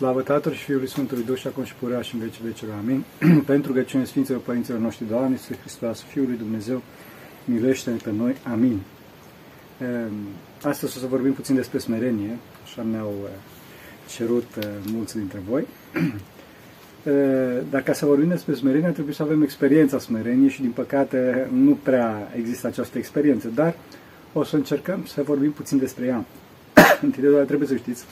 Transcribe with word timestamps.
Slavă 0.00 0.22
Tatălui 0.22 0.56
și 0.56 0.64
Fiului 0.64 0.88
Sfântului 0.88 1.24
Duh 1.24 1.36
și 1.36 1.46
acum 1.46 1.64
și 1.64 1.74
purea 1.74 2.00
și 2.00 2.14
în 2.14 2.20
vecii 2.20 2.44
vecilor. 2.44 2.74
Amin. 2.78 3.04
Pentru 3.52 3.72
rugăciune 3.72 4.04
Sfinților 4.04 4.40
Părinților 4.40 4.78
noștri, 4.78 5.08
Doamne, 5.08 5.30
Iisus 5.30 5.56
Hristos, 5.56 6.02
Fiul 6.02 6.26
lui 6.26 6.36
Dumnezeu, 6.36 6.82
miluiește-ne 7.44 7.96
pe 7.96 8.10
noi. 8.12 8.36
Amin. 8.52 8.80
Ehm, 9.80 10.12
astăzi 10.62 10.96
o 10.96 11.00
să 11.00 11.06
vorbim 11.06 11.32
puțin 11.32 11.54
despre 11.54 11.78
smerenie, 11.78 12.38
așa 12.62 12.86
ne-au 12.90 13.14
eh, 13.24 13.30
cerut 14.08 14.46
eh, 14.58 14.68
mulți 14.92 15.16
dintre 15.16 15.38
voi. 15.48 15.66
Eh, 17.04 17.62
Dar 17.70 17.82
ca 17.82 17.92
să 17.92 18.06
vorbim 18.06 18.28
despre 18.28 18.54
smerenie, 18.54 18.88
trebuie 18.88 19.14
să 19.14 19.22
avem 19.22 19.42
experiența 19.42 19.98
smereniei 19.98 20.50
și, 20.50 20.60
din 20.60 20.70
păcate, 20.70 21.48
nu 21.52 21.78
prea 21.82 22.32
există 22.36 22.66
această 22.66 22.98
experiență, 22.98 23.48
dar 23.54 23.74
o 24.32 24.44
să 24.44 24.56
încercăm 24.56 25.04
să 25.04 25.22
vorbim 25.22 25.50
puțin 25.50 25.78
despre 25.78 26.06
ea. 26.06 26.24
Întâi 27.06 27.22
de 27.22 27.28
toate 27.28 27.44
trebuie 27.44 27.68
să 27.68 27.76
știți 27.76 28.04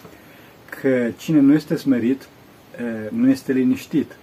că 0.81 1.11
cine 1.17 1.41
nu 1.41 1.55
este 1.55 1.77
smerit, 1.77 2.29
nu 3.11 3.31
este 3.31 3.53
liniștit. 3.53 4.17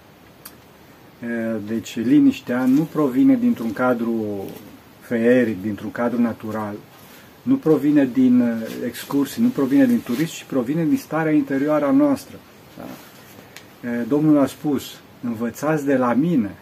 Deci 1.66 1.96
liniștea 1.96 2.64
nu 2.64 2.82
provine 2.82 3.36
dintr-un 3.36 3.72
cadru 3.72 4.44
feeric, 5.00 5.62
dintr-un 5.62 5.90
cadru 5.90 6.20
natural, 6.20 6.74
nu 7.42 7.56
provine 7.56 8.08
din 8.12 8.62
excursii, 8.86 9.42
nu 9.42 9.48
provine 9.48 9.86
din 9.86 10.00
turism, 10.00 10.34
ci 10.34 10.44
provine 10.44 10.84
din 10.84 10.96
starea 10.96 11.32
interioară 11.32 11.84
a 11.84 11.90
noastră. 11.90 12.36
Da? 12.76 12.84
Domnul 14.08 14.38
a 14.38 14.46
spus, 14.46 15.00
învățați 15.22 15.84
de 15.84 15.96
la 15.96 16.12
mine, 16.12 16.54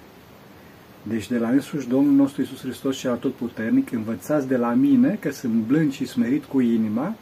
deci 1.02 1.28
de 1.28 1.38
la 1.38 1.48
însuși 1.48 1.88
Domnul 1.88 2.12
nostru 2.12 2.40
Iisus 2.40 2.60
Hristos 2.60 2.96
și 2.96 3.06
puternic, 3.38 3.92
învățați 3.92 4.48
de 4.48 4.56
la 4.56 4.72
mine 4.72 5.16
că 5.20 5.30
sunt 5.30 5.52
blând 5.52 5.92
și 5.92 6.06
smerit 6.06 6.44
cu 6.44 6.60
inima 6.60 7.14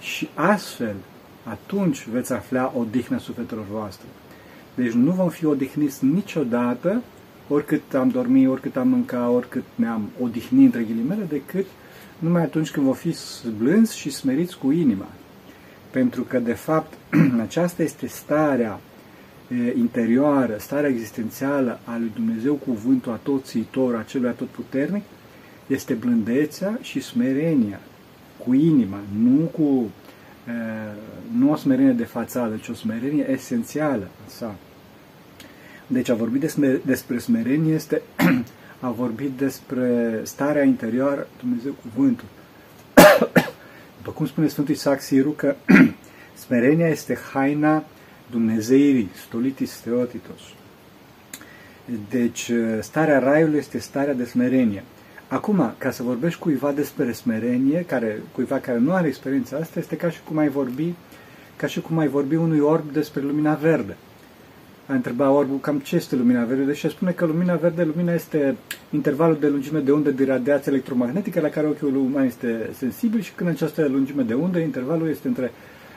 și 0.00 0.28
astfel 0.34 0.94
atunci 1.44 2.08
veți 2.08 2.32
afla 2.32 2.72
odihnă 2.76 3.18
sufletelor 3.18 3.64
voastre. 3.70 4.06
Deci 4.74 4.92
nu 4.92 5.10
vom 5.10 5.28
fi 5.28 5.44
odihniți 5.44 6.04
niciodată, 6.04 7.02
oricât 7.48 7.94
am 7.94 8.08
dormit, 8.08 8.48
oricât 8.48 8.76
am 8.76 8.88
mâncat, 8.88 9.30
oricât 9.30 9.64
ne-am 9.74 10.10
odihnit, 10.20 10.64
între 10.64 10.82
ghilimele, 10.82 11.24
decât 11.28 11.66
numai 12.18 12.42
atunci 12.42 12.70
când 12.70 12.86
vom 12.86 12.94
fi 12.94 13.16
blânzi 13.58 13.98
și 13.98 14.10
smeriți 14.10 14.58
cu 14.58 14.70
inima. 14.70 15.08
Pentru 15.90 16.22
că, 16.22 16.38
de 16.38 16.52
fapt, 16.52 16.94
aceasta 17.46 17.82
este 17.82 18.06
starea 18.06 18.80
interioară, 19.76 20.56
starea 20.58 20.90
existențială 20.90 21.80
a 21.84 21.96
lui 21.98 22.10
Dumnezeu, 22.14 22.54
cuvântul 22.54 23.12
atotțitor, 23.12 23.94
acelui 23.94 24.28
atotputernic, 24.28 25.02
este 25.66 25.94
blândețea 25.94 26.78
și 26.80 27.00
smerenia, 27.00 27.80
cu 28.44 28.54
inima, 28.54 28.98
nu 29.18 29.44
cu 29.44 29.90
nu 31.36 31.50
o 31.50 31.56
smerenie 31.56 31.92
de 31.92 32.04
fațadă, 32.04 32.56
ci 32.56 32.68
o 32.68 32.74
smerenie 32.74 33.30
esențială 33.30 34.08
sa. 34.26 34.54
Deci 35.86 36.08
a 36.08 36.14
vorbit 36.14 36.40
despre, 36.40 36.80
despre 36.84 37.18
smerenie 37.18 37.74
este 37.74 38.02
a 38.80 38.90
vorbit 38.90 39.30
despre 39.30 40.20
starea 40.22 40.62
interioară, 40.62 41.26
Dumnezeu 41.40 41.74
cuvântul. 41.82 42.26
După 43.96 44.10
cum 44.14 44.26
spune 44.26 44.48
Sfântul 44.48 44.74
Isaac 44.74 45.00
Siru 45.00 45.30
că 45.30 45.56
smerenia 46.46 46.88
este 46.88 47.18
haina 47.32 47.84
Dumnezeirii, 48.30 49.10
stolitis 49.26 49.80
theotitos. 49.80 50.40
Deci 52.08 52.50
starea 52.80 53.18
raiului 53.18 53.58
este 53.58 53.78
starea 53.78 54.14
de 54.14 54.24
smerenie. 54.24 54.84
Acum, 55.34 55.74
ca 55.78 55.90
să 55.90 56.02
vorbești 56.02 56.38
cuiva 56.38 56.72
despre 56.72 57.12
smerenie, 57.12 57.84
care, 57.88 58.22
cuiva 58.32 58.58
care 58.58 58.78
nu 58.78 58.92
are 58.92 59.06
experiența 59.06 59.56
asta, 59.56 59.78
este 59.78 59.96
ca 59.96 60.10
și 60.10 60.18
cum 60.28 60.38
ai 60.38 60.48
vorbi, 60.48 60.94
ca 61.56 61.66
și 61.66 61.80
cum 61.80 61.98
ai 61.98 62.08
vorbi 62.08 62.34
unui 62.34 62.58
orb 62.58 62.92
despre 62.92 63.20
lumina 63.22 63.54
verde. 63.54 63.96
A 64.86 64.94
întreba 64.94 65.30
orbul 65.30 65.58
cam 65.58 65.78
ce 65.78 65.96
este 65.96 66.16
lumina 66.16 66.44
verde 66.44 66.72
și 66.72 66.88
spune 66.88 67.10
că 67.10 67.24
lumina 67.24 67.54
verde, 67.54 67.84
lumina 67.84 68.12
este 68.12 68.56
intervalul 68.90 69.36
de 69.40 69.48
lungime 69.48 69.78
de 69.78 69.92
undă 69.92 70.10
de 70.10 70.24
radiație 70.24 70.72
electromagnetică 70.72 71.40
la 71.40 71.48
care 71.48 71.66
ochiul 71.66 71.96
uman 71.96 72.24
este 72.24 72.70
sensibil 72.76 73.20
și 73.20 73.32
când 73.32 73.50
această 73.50 73.88
lungime 73.90 74.22
de 74.22 74.34
undă, 74.34 74.58
intervalul 74.58 75.08
este 75.08 75.28
între 75.28 75.52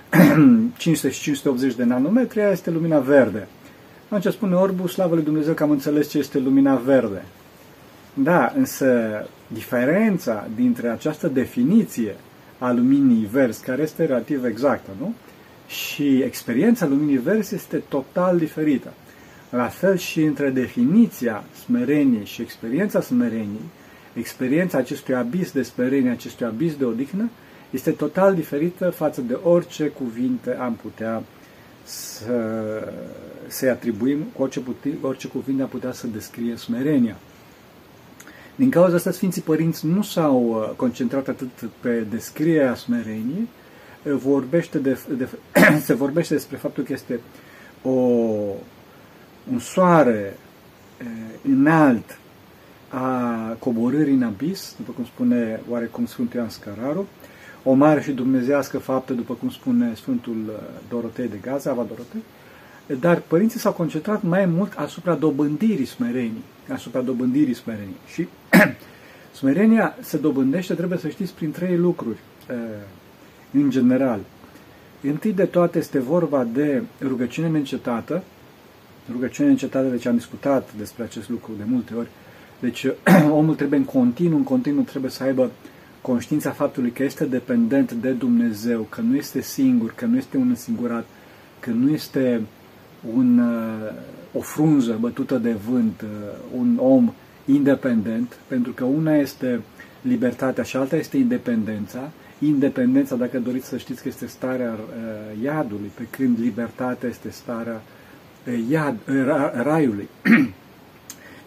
500 0.77 1.13
și 1.13 1.21
580 1.21 1.75
de 1.75 1.83
nanometri, 1.83 2.39
aia 2.39 2.51
este 2.51 2.71
lumina 2.71 2.99
verde. 2.99 3.47
Atunci 4.09 4.33
spune 4.33 4.55
orbul, 4.55 4.87
slavă 4.87 5.15
lui 5.15 5.23
Dumnezeu 5.23 5.53
că 5.53 5.63
am 5.63 5.71
înțeles 5.71 6.09
ce 6.09 6.17
este 6.17 6.39
lumina 6.39 6.75
verde. 6.75 7.23
Da, 8.23 8.53
însă 8.55 8.87
diferența 9.47 10.47
dintre 10.55 10.87
această 10.87 11.27
definiție 11.27 12.15
a 12.57 12.71
luminii 12.71 13.25
verzi, 13.25 13.63
care 13.63 13.81
este 13.81 14.05
relativ 14.05 14.45
exactă, 14.45 14.89
nu? 14.99 15.13
Și 15.67 16.17
experiența 16.21 16.85
luminii 16.85 17.17
verzi 17.17 17.55
este 17.55 17.77
total 17.77 18.37
diferită. 18.37 18.93
La 19.49 19.67
fel 19.67 19.97
și 19.97 20.21
între 20.21 20.49
definiția 20.49 21.43
smereniei 21.65 22.25
și 22.25 22.41
experiența 22.41 23.01
smereniei, 23.01 23.69
experiența 24.13 24.77
acestui 24.77 25.15
abis 25.15 25.51
de 25.51 25.61
smerenie, 25.61 26.09
acestui 26.09 26.45
abis 26.45 26.75
de 26.75 26.85
odihnă, 26.85 27.29
este 27.69 27.91
total 27.91 28.35
diferită 28.35 28.89
față 28.89 29.21
de 29.21 29.33
orice 29.43 29.87
cuvinte 29.87 30.55
am 30.55 30.73
putea 30.81 31.23
să, 31.83 32.33
să-i 33.47 33.69
atribuim, 33.69 34.25
orice, 34.37 34.61
orice 35.01 35.27
cuvinte 35.27 35.61
am 35.61 35.67
putea 35.67 35.91
să 35.91 36.07
descrie 36.07 36.55
smerenia. 36.55 37.15
Din 38.57 38.69
cauza 38.69 38.95
asta, 38.95 39.11
Sfinții 39.11 39.41
Părinți 39.41 39.85
nu 39.85 40.01
s-au 40.01 40.43
uh, 40.43 40.75
concentrat 40.75 41.27
atât 41.27 41.49
pe 41.79 42.05
descrierea 42.09 42.75
smereniei, 42.75 43.47
uh, 44.03 44.13
vorbește 44.13 44.77
de, 44.77 44.99
de, 45.17 45.29
se 45.87 45.93
vorbește 45.93 46.33
despre 46.33 46.57
faptul 46.57 46.83
că 46.83 46.93
este 46.93 47.19
o, 47.81 47.89
un 49.51 49.59
soare 49.59 50.37
uh, 51.01 51.51
înalt 51.51 52.19
a 52.89 53.37
coborârii 53.59 54.13
în 54.13 54.23
abis, 54.23 54.73
după 54.77 54.91
cum 54.91 55.05
spune 55.05 55.61
oarecum 55.69 56.05
Sfântul 56.05 56.39
Ioan 56.39 56.49
Scăraru, 56.49 57.07
o 57.63 57.73
mare 57.73 58.01
și 58.01 58.11
dumnezească 58.11 58.77
faptă, 58.77 59.13
după 59.13 59.33
cum 59.33 59.49
spune 59.49 59.95
Sfântul 59.95 60.63
Dorotei 60.89 61.27
de 61.27 61.37
Gaza, 61.41 61.71
Ava 61.71 61.85
Dorotei, 61.87 62.23
dar 62.99 63.21
părinții 63.27 63.59
s-au 63.59 63.71
concentrat 63.71 64.23
mai 64.23 64.45
mult 64.45 64.73
asupra 64.75 65.13
dobândirii 65.15 65.85
smerenii, 65.85 66.43
asupra 66.73 67.01
dobândirii 67.01 67.53
smerenii. 67.53 67.95
Și 68.13 68.27
smerenia 69.39 69.95
se 70.01 70.17
dobândește, 70.17 70.73
trebuie 70.73 70.97
să 70.99 71.07
știți, 71.07 71.33
prin 71.33 71.51
trei 71.51 71.77
lucruri, 71.77 72.17
în 73.51 73.69
general. 73.69 74.19
Întâi 75.01 75.33
de 75.33 75.45
toate 75.45 75.77
este 75.77 75.99
vorba 75.99 76.43
de 76.53 76.81
rugăciune 77.01 77.49
neîncetată, 77.49 78.23
rugăciune 79.11 79.47
neîncetată, 79.47 79.87
deci 79.87 80.05
am 80.05 80.15
discutat 80.15 80.73
despre 80.77 81.03
acest 81.03 81.29
lucru 81.29 81.51
de 81.57 81.63
multe 81.65 81.93
ori, 81.93 82.07
deci 82.59 82.85
omul 83.39 83.55
trebuie 83.55 83.79
în 83.79 83.85
continuu, 83.85 84.37
în 84.37 84.43
continuu 84.43 84.83
trebuie 84.83 85.11
să 85.11 85.23
aibă 85.23 85.51
conștiința 86.01 86.51
faptului 86.51 86.91
că 86.91 87.03
este 87.03 87.25
dependent 87.25 87.91
de 87.91 88.11
Dumnezeu, 88.11 88.81
că 88.81 89.01
nu 89.01 89.15
este 89.15 89.41
singur, 89.41 89.93
că 89.95 90.05
nu 90.05 90.17
este 90.17 90.37
un 90.37 90.49
însingurat, 90.49 91.05
că 91.59 91.69
nu 91.69 91.91
este 91.91 92.41
un, 93.15 93.39
uh, 93.39 93.93
o 94.33 94.39
frunză 94.39 94.97
bătută 94.99 95.37
de 95.37 95.51
vânt, 95.69 96.01
uh, 96.01 96.07
un 96.57 96.77
om 96.81 97.13
independent, 97.45 98.37
pentru 98.47 98.71
că 98.71 98.83
una 98.83 99.15
este 99.15 99.61
libertatea 100.01 100.63
și 100.63 100.77
alta 100.77 100.95
este 100.95 101.17
independența. 101.17 102.11
Independența, 102.39 103.15
dacă 103.15 103.39
doriți 103.39 103.67
să 103.67 103.77
știți 103.77 104.01
că 104.01 104.07
este 104.07 104.25
starea 104.25 104.71
uh, 104.71 105.43
iadului, 105.43 105.91
pe 105.93 106.07
când 106.09 106.39
libertatea 106.39 107.09
este 107.09 107.29
starea 107.29 107.81
iad, 108.69 108.97
ra, 109.25 109.61
raiului. 109.63 110.07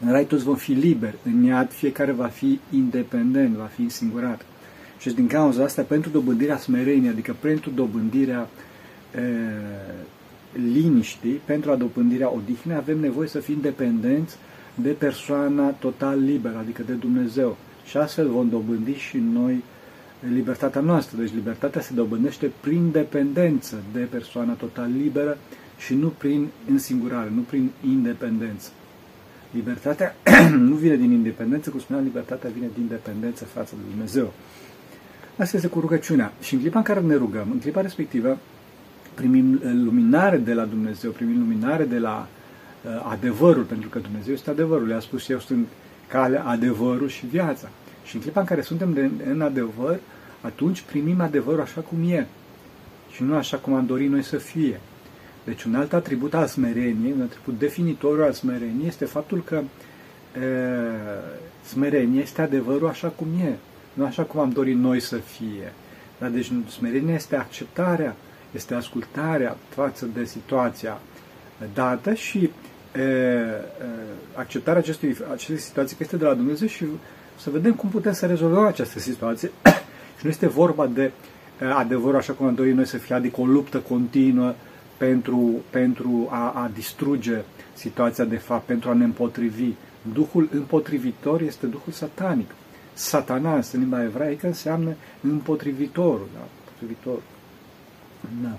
în 0.05 0.11
rai 0.11 0.25
toți 0.25 0.45
vom 0.45 0.57
fi 0.57 0.73
liberi, 0.73 1.17
în 1.25 1.43
iad 1.43 1.73
fiecare 1.73 2.13
va 2.13 2.27
fi 2.27 2.61
independent, 2.71 3.55
va 3.55 3.71
fi 3.75 3.89
singurat. 3.89 4.45
Și 4.99 5.15
din 5.15 5.27
cauza 5.27 5.65
asta, 5.65 5.83
pentru 5.83 6.11
dobândirea 6.11 6.57
smereniei, 6.57 7.11
adică 7.11 7.37
pentru 7.41 7.71
dobândirea 7.71 8.49
liniștii, 10.53 11.41
pentru 11.45 11.71
adopândirea 11.71 12.33
odihnei, 12.35 12.77
avem 12.77 12.99
nevoie 12.99 13.29
să 13.29 13.39
fim 13.39 13.59
dependenți 13.61 14.37
de 14.75 14.91
persoana 14.91 15.71
total 15.71 16.21
liberă, 16.25 16.57
adică 16.59 16.83
de 16.83 16.93
Dumnezeu. 16.93 17.57
Și 17.85 17.97
astfel 17.97 18.29
vom 18.29 18.49
dobândi 18.49 18.95
și 18.95 19.17
noi 19.17 19.63
libertatea 20.29 20.81
noastră. 20.81 21.17
Deci 21.17 21.35
libertatea 21.35 21.81
se 21.81 21.95
dobândește 21.95 22.51
prin 22.61 22.91
dependență 22.91 23.83
de 23.93 24.01
persoana 24.01 24.53
total 24.53 24.91
liberă 25.03 25.39
și 25.79 25.95
nu 25.95 26.09
prin 26.09 26.49
însingurare, 26.71 27.31
nu 27.35 27.41
prin 27.41 27.71
independență. 27.87 28.71
Libertatea 29.51 30.17
nu 30.69 30.75
vine 30.75 30.97
din 30.97 31.11
independență, 31.11 31.71
cum 31.71 31.81
spuneam, 31.81 32.05
libertatea 32.05 32.51
vine 32.55 32.69
din 32.75 32.87
dependență 32.89 33.45
față 33.45 33.75
de 33.77 33.91
Dumnezeu. 33.91 34.33
Asta 35.37 35.57
este 35.57 35.69
cu 35.69 35.81
rugăciunea. 35.81 36.33
Și 36.41 36.55
în 36.55 36.61
clipa 36.61 36.79
în 36.79 36.85
care 36.85 37.01
ne 37.01 37.15
rugăm, 37.15 37.49
în 37.53 37.59
clipa 37.59 37.81
respectivă, 37.81 38.39
primim 39.15 39.61
luminare 39.85 40.37
de 40.37 40.55
la 40.55 40.65
Dumnezeu, 40.65 41.11
primim 41.11 41.39
luminare 41.39 41.85
de 41.85 41.99
la 41.99 42.27
uh, 42.85 43.11
adevărul, 43.11 43.63
pentru 43.63 43.89
că 43.89 43.99
Dumnezeu 43.99 44.35
este 44.35 44.51
adevărul. 44.51 44.87
Le-a 44.87 45.01
spus, 45.01 45.29
eu 45.29 45.39
sunt 45.39 45.67
calea, 46.09 46.45
adevărul 46.45 47.09
și 47.09 47.27
viața. 47.27 47.69
Și 48.05 48.17
în 48.17 48.23
clipa 48.23 48.41
în 48.41 48.47
care 48.47 48.61
suntem 48.61 48.93
de, 48.93 49.11
în 49.31 49.41
adevăr, 49.41 49.99
atunci 50.41 50.81
primim 50.81 51.21
adevărul 51.21 51.61
așa 51.61 51.81
cum 51.81 52.11
e 52.11 52.27
și 53.11 53.23
nu 53.23 53.35
așa 53.35 53.57
cum 53.57 53.75
am 53.75 53.87
dorit 53.87 54.11
noi 54.11 54.23
să 54.23 54.37
fie. 54.37 54.81
Deci 55.45 55.63
un 55.63 55.75
alt 55.75 55.93
atribut 55.93 56.35
al 56.35 56.47
smereniei, 56.47 57.13
un 57.17 57.23
atribut 57.23 57.59
definitoriu 57.59 58.25
al 58.25 58.33
smereniei 58.33 58.87
este 58.87 59.05
faptul 59.05 59.43
că 59.45 59.57
e, 59.57 60.47
smerenia 61.65 62.21
este 62.21 62.43
adevărul 62.43 62.89
așa 62.89 63.09
cum 63.09 63.27
e, 63.45 63.57
nu 63.93 64.05
așa 64.05 64.23
cum 64.23 64.41
am 64.41 64.51
dorit 64.51 64.77
noi 64.77 65.01
să 65.01 65.17
fie. 65.17 65.73
Dar 66.19 66.31
deci 66.31 66.53
smerenia 66.69 67.15
este 67.15 67.37
acceptarea, 67.37 68.17
este 68.51 68.75
ascultarea 68.75 69.57
față 69.69 70.09
de 70.15 70.25
situația 70.25 71.01
dată 71.75 72.15
și 72.15 72.51
e, 72.97 73.01
e, 73.01 73.47
acceptarea 74.35 74.81
acestui, 74.81 75.17
acestei 75.33 75.59
situații 75.59 75.97
că 75.97 76.03
este 76.03 76.17
de 76.17 76.25
la 76.25 76.35
Dumnezeu 76.35 76.69
și 76.69 76.85
să 77.39 77.51
vedem 77.51 77.73
cum 77.73 77.89
putem 77.89 78.13
să 78.13 78.27
rezolvăm 78.27 78.65
această 78.65 78.99
situație. 78.99 79.51
și 80.19 80.25
nu 80.25 80.31
este 80.31 80.47
vorba 80.47 80.87
de 80.87 81.13
adevărul 81.75 82.17
așa 82.17 82.33
cum 82.33 82.47
am 82.47 82.55
dorit 82.55 82.75
noi 82.75 82.87
să 82.87 82.97
fie, 82.99 83.15
adică 83.15 83.41
o 83.41 83.45
luptă 83.45 83.79
continuă 83.79 84.55
pentru, 84.97 85.51
pentru 85.71 86.29
a, 86.31 86.51
a 86.51 86.71
distruge 86.75 87.43
situația 87.75 88.25
de 88.25 88.37
fapt, 88.37 88.65
pentru 88.67 88.91
a 88.91 88.93
ne 88.93 89.05
împotrivi. 89.05 89.73
Duhul 90.13 90.49
împotrivitor 90.53 91.41
este 91.41 91.67
Duhul 91.67 91.93
satanic. 91.93 92.51
Satanas, 92.93 93.73
în 93.73 93.81
limba 93.81 94.03
evraică, 94.03 94.47
înseamnă 94.47 94.95
împotrivitorul. 95.21 96.29
Da? 96.35 96.41
Împotrivitor. 96.65 97.19
Da. 98.43 98.57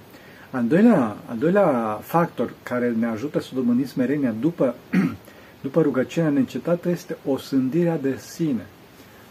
Al 0.51 0.65
doilea, 0.67 1.17
al 1.25 1.37
doilea 1.37 1.99
factor 2.01 2.53
care 2.63 2.89
ne 2.99 3.05
ajută 3.05 3.39
să 3.39 3.49
domânim 3.53 3.85
smerenia 3.85 4.33
după, 4.39 4.75
după 5.61 5.81
rugăciunea 5.81 6.29
neîncetată 6.29 6.89
este 6.89 7.17
o 7.25 7.37
sândirea 7.37 7.97
de 7.97 8.15
sine. 8.17 8.65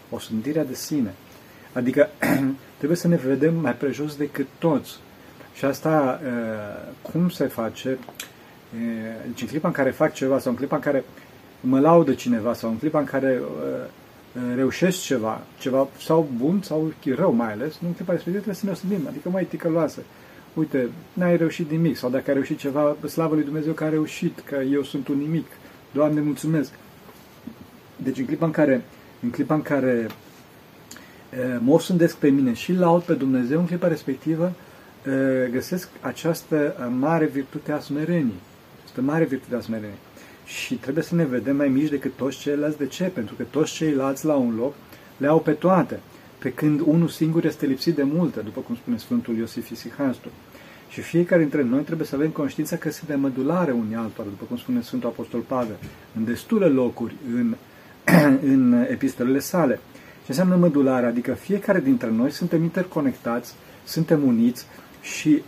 O 0.09 0.19
sândirea 0.19 0.65
de 0.65 0.73
sine. 0.73 1.13
Adică 1.73 2.09
trebuie 2.77 2.97
să 2.97 3.07
ne 3.07 3.15
vedem 3.15 3.55
mai 3.55 3.75
prejos 3.75 4.15
decât 4.15 4.47
toți. 4.57 4.99
Și 5.53 5.65
asta 5.65 6.21
cum 7.01 7.29
se 7.29 7.45
face? 7.45 7.97
Deci 9.25 9.41
în 9.41 9.47
clipa 9.47 9.67
în 9.67 9.73
care 9.73 9.91
fac 9.91 10.13
ceva 10.13 10.39
sau 10.39 10.51
în 10.51 10.57
clipa 10.57 10.75
în 10.75 10.81
care 10.81 11.03
mă 11.59 11.79
laudă 11.79 12.13
cineva 12.13 12.53
sau 12.53 12.69
în 12.69 12.77
clipa 12.77 12.99
în 12.99 13.05
care 13.05 13.41
reușesc 14.55 15.01
ceva, 15.01 15.41
ceva 15.59 15.87
sau 15.99 16.29
bun 16.37 16.61
sau 16.61 16.93
rău 17.15 17.31
mai 17.31 17.51
ales, 17.51 17.77
nu 17.79 17.87
în 17.87 17.93
clipa 17.93 18.11
respectivă 18.11 18.43
trebuie 18.43 18.55
să 18.55 18.65
ne 18.65 18.71
osândim, 18.71 19.07
adică 19.07 19.29
mai 19.29 19.45
ticăloasă. 19.45 20.01
Uite, 20.53 20.89
n-ai 21.13 21.37
reușit 21.37 21.69
nimic 21.69 21.97
sau 21.97 22.09
dacă 22.09 22.23
ai 22.27 22.33
reușit 22.33 22.57
ceva, 22.57 22.95
slavă 23.07 23.35
lui 23.35 23.43
Dumnezeu 23.43 23.73
că 23.73 23.83
a 23.83 23.89
reușit, 23.89 24.39
că 24.39 24.55
eu 24.55 24.83
sunt 24.83 25.07
un 25.07 25.17
nimic. 25.17 25.45
Doamne, 25.93 26.21
mulțumesc. 26.21 26.71
Deci 27.95 28.17
în 28.17 28.25
clipa 28.25 28.45
în 28.45 28.51
care, 28.51 28.83
în 29.21 29.29
clipa 29.29 29.53
în 29.53 29.61
care 29.61 30.07
mă 31.59 31.73
osândesc 31.73 32.15
pe 32.15 32.29
mine 32.29 32.53
și 32.53 32.73
laud 32.73 33.01
pe 33.01 33.13
Dumnezeu, 33.13 33.59
în 33.59 33.65
clipa 33.65 33.87
respectivă 33.87 34.53
găsesc 35.51 35.89
această 36.01 36.89
mare 36.99 37.25
virtute 37.25 37.71
a 37.71 37.79
smereniei. 37.79 38.39
Este 38.85 39.01
mare 39.01 39.23
virtute 39.23 39.55
a 39.55 39.59
smereniei. 39.59 39.97
Și 40.59 40.75
trebuie 40.75 41.03
să 41.03 41.15
ne 41.15 41.25
vedem 41.25 41.55
mai 41.55 41.67
mici 41.67 41.89
decât 41.89 42.11
toți 42.15 42.37
ceilalți. 42.37 42.77
De 42.77 42.87
ce? 42.87 43.03
Pentru 43.03 43.35
că 43.35 43.43
toți 43.43 43.73
ceilalți 43.73 44.25
la 44.25 44.35
un 44.35 44.55
loc 44.55 44.73
le 45.17 45.27
au 45.27 45.39
pe 45.39 45.51
toate. 45.51 45.99
Pe 46.37 46.51
când 46.53 46.79
unul 46.79 47.07
singur 47.07 47.45
este 47.45 47.65
lipsit 47.65 47.95
de 47.95 48.03
multe, 48.03 48.39
după 48.39 48.61
cum 48.61 48.75
spune 48.75 48.97
Sfântul 48.97 49.37
Iosif 49.37 49.69
Isihastru. 49.69 50.29
Și 50.89 51.01
fiecare 51.01 51.41
dintre 51.41 51.63
noi 51.63 51.81
trebuie 51.81 52.07
să 52.07 52.15
avem 52.15 52.29
conștiința 52.29 52.75
că 52.75 52.91
suntem 52.91 53.19
mădulare 53.19 53.71
unii 53.71 53.95
altora, 53.95 54.27
după 54.27 54.45
cum 54.47 54.57
spune 54.57 54.81
Sfântul 54.81 55.09
Apostol 55.09 55.39
Pavel, 55.39 55.75
în 56.17 56.25
destule 56.25 56.65
locuri 56.65 57.15
în, 57.35 57.55
în 58.53 58.85
epistolele 58.89 59.39
sale. 59.39 59.79
Ce 60.03 60.27
înseamnă 60.27 60.55
mădulare? 60.55 61.05
Adică 61.05 61.33
fiecare 61.33 61.79
dintre 61.79 62.09
noi 62.09 62.31
suntem 62.31 62.63
interconectați, 62.63 63.53
suntem 63.83 64.23
uniți 64.23 64.65
și 65.01 65.43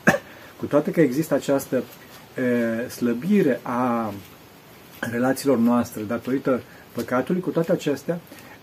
cu 0.58 0.66
toate 0.66 0.90
că 0.90 1.00
există 1.00 1.34
această 1.34 1.82
e, 2.86 2.88
slăbire 2.88 3.60
a 3.62 4.12
relațiilor 5.00 5.58
noastre 5.58 6.02
datorită 6.02 6.60
păcatului, 6.92 7.40
cu 7.40 7.50
toate 7.50 7.72
acestea, 7.72 8.18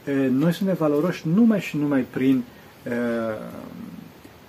e, 0.06 0.12
noi 0.28 0.54
suntem 0.54 0.76
valoroși 0.80 1.28
numai 1.28 1.60
și 1.60 1.78
numai 1.78 2.06
prin, 2.10 2.44
e, 2.84 2.92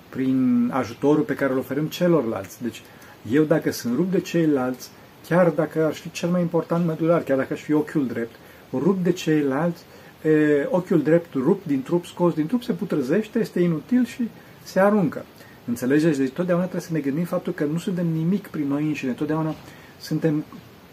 prin 0.09 0.71
ajutorul 0.73 1.23
pe 1.23 1.35
care 1.35 1.53
îl 1.53 1.59
oferim 1.59 1.87
celorlalți. 1.87 2.63
Deci, 2.63 2.83
eu 3.31 3.43
dacă 3.43 3.71
sunt 3.71 3.97
rupt 3.97 4.11
de 4.11 4.21
ceilalți, 4.21 4.91
chiar 5.29 5.49
dacă 5.49 5.85
aș 5.85 5.99
fi 5.99 6.11
cel 6.11 6.29
mai 6.29 6.41
important 6.41 6.87
mădular, 6.87 7.23
chiar 7.23 7.37
dacă 7.37 7.53
aș 7.53 7.61
fi 7.61 7.73
ochiul 7.73 8.07
drept, 8.07 8.35
rupt 8.73 9.03
de 9.03 9.13
ceilalți, 9.13 9.83
e, 10.23 10.67
ochiul 10.71 11.03
drept 11.03 11.35
rupt 11.35 11.67
din 11.67 11.83
trup, 11.83 12.07
scos 12.07 12.35
din 12.35 12.47
trup, 12.47 12.63
se 12.63 12.73
putrăzește, 12.73 13.39
este 13.39 13.61
inutil 13.61 14.05
și 14.05 14.29
se 14.63 14.81
aruncă. 14.81 15.25
Înțelegeți? 15.65 16.19
Deci 16.19 16.33
totdeauna 16.33 16.65
trebuie 16.65 16.87
să 16.89 16.93
ne 16.93 17.01
gândim 17.01 17.25
faptul 17.25 17.53
că 17.53 17.65
nu 17.65 17.79
suntem 17.79 18.07
nimic 18.07 18.47
prin 18.47 18.67
noi 18.67 18.83
înșine. 18.83 19.13
Totdeauna 19.13 19.55
suntem 19.99 20.45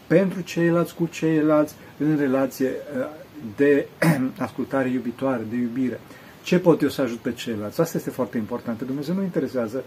pentru 0.07 0.41
ceilalți, 0.41 0.95
cu 0.95 1.07
ceilalți, 1.11 1.75
în 1.97 2.17
relație 2.17 2.67
uh, 2.67 3.05
de 3.55 3.87
ascultare 4.37 4.89
iubitoare, 4.89 5.41
de 5.49 5.55
iubire. 5.55 5.99
Ce 6.43 6.59
pot 6.59 6.81
eu 6.81 6.89
să 6.89 7.01
ajut 7.01 7.17
pe 7.17 7.31
ceilalți? 7.31 7.81
Asta 7.81 7.97
este 7.97 8.09
foarte 8.09 8.37
important. 8.37 8.77
Pe 8.77 8.83
Dumnezeu 8.83 9.15
nu 9.15 9.23
interesează 9.23 9.83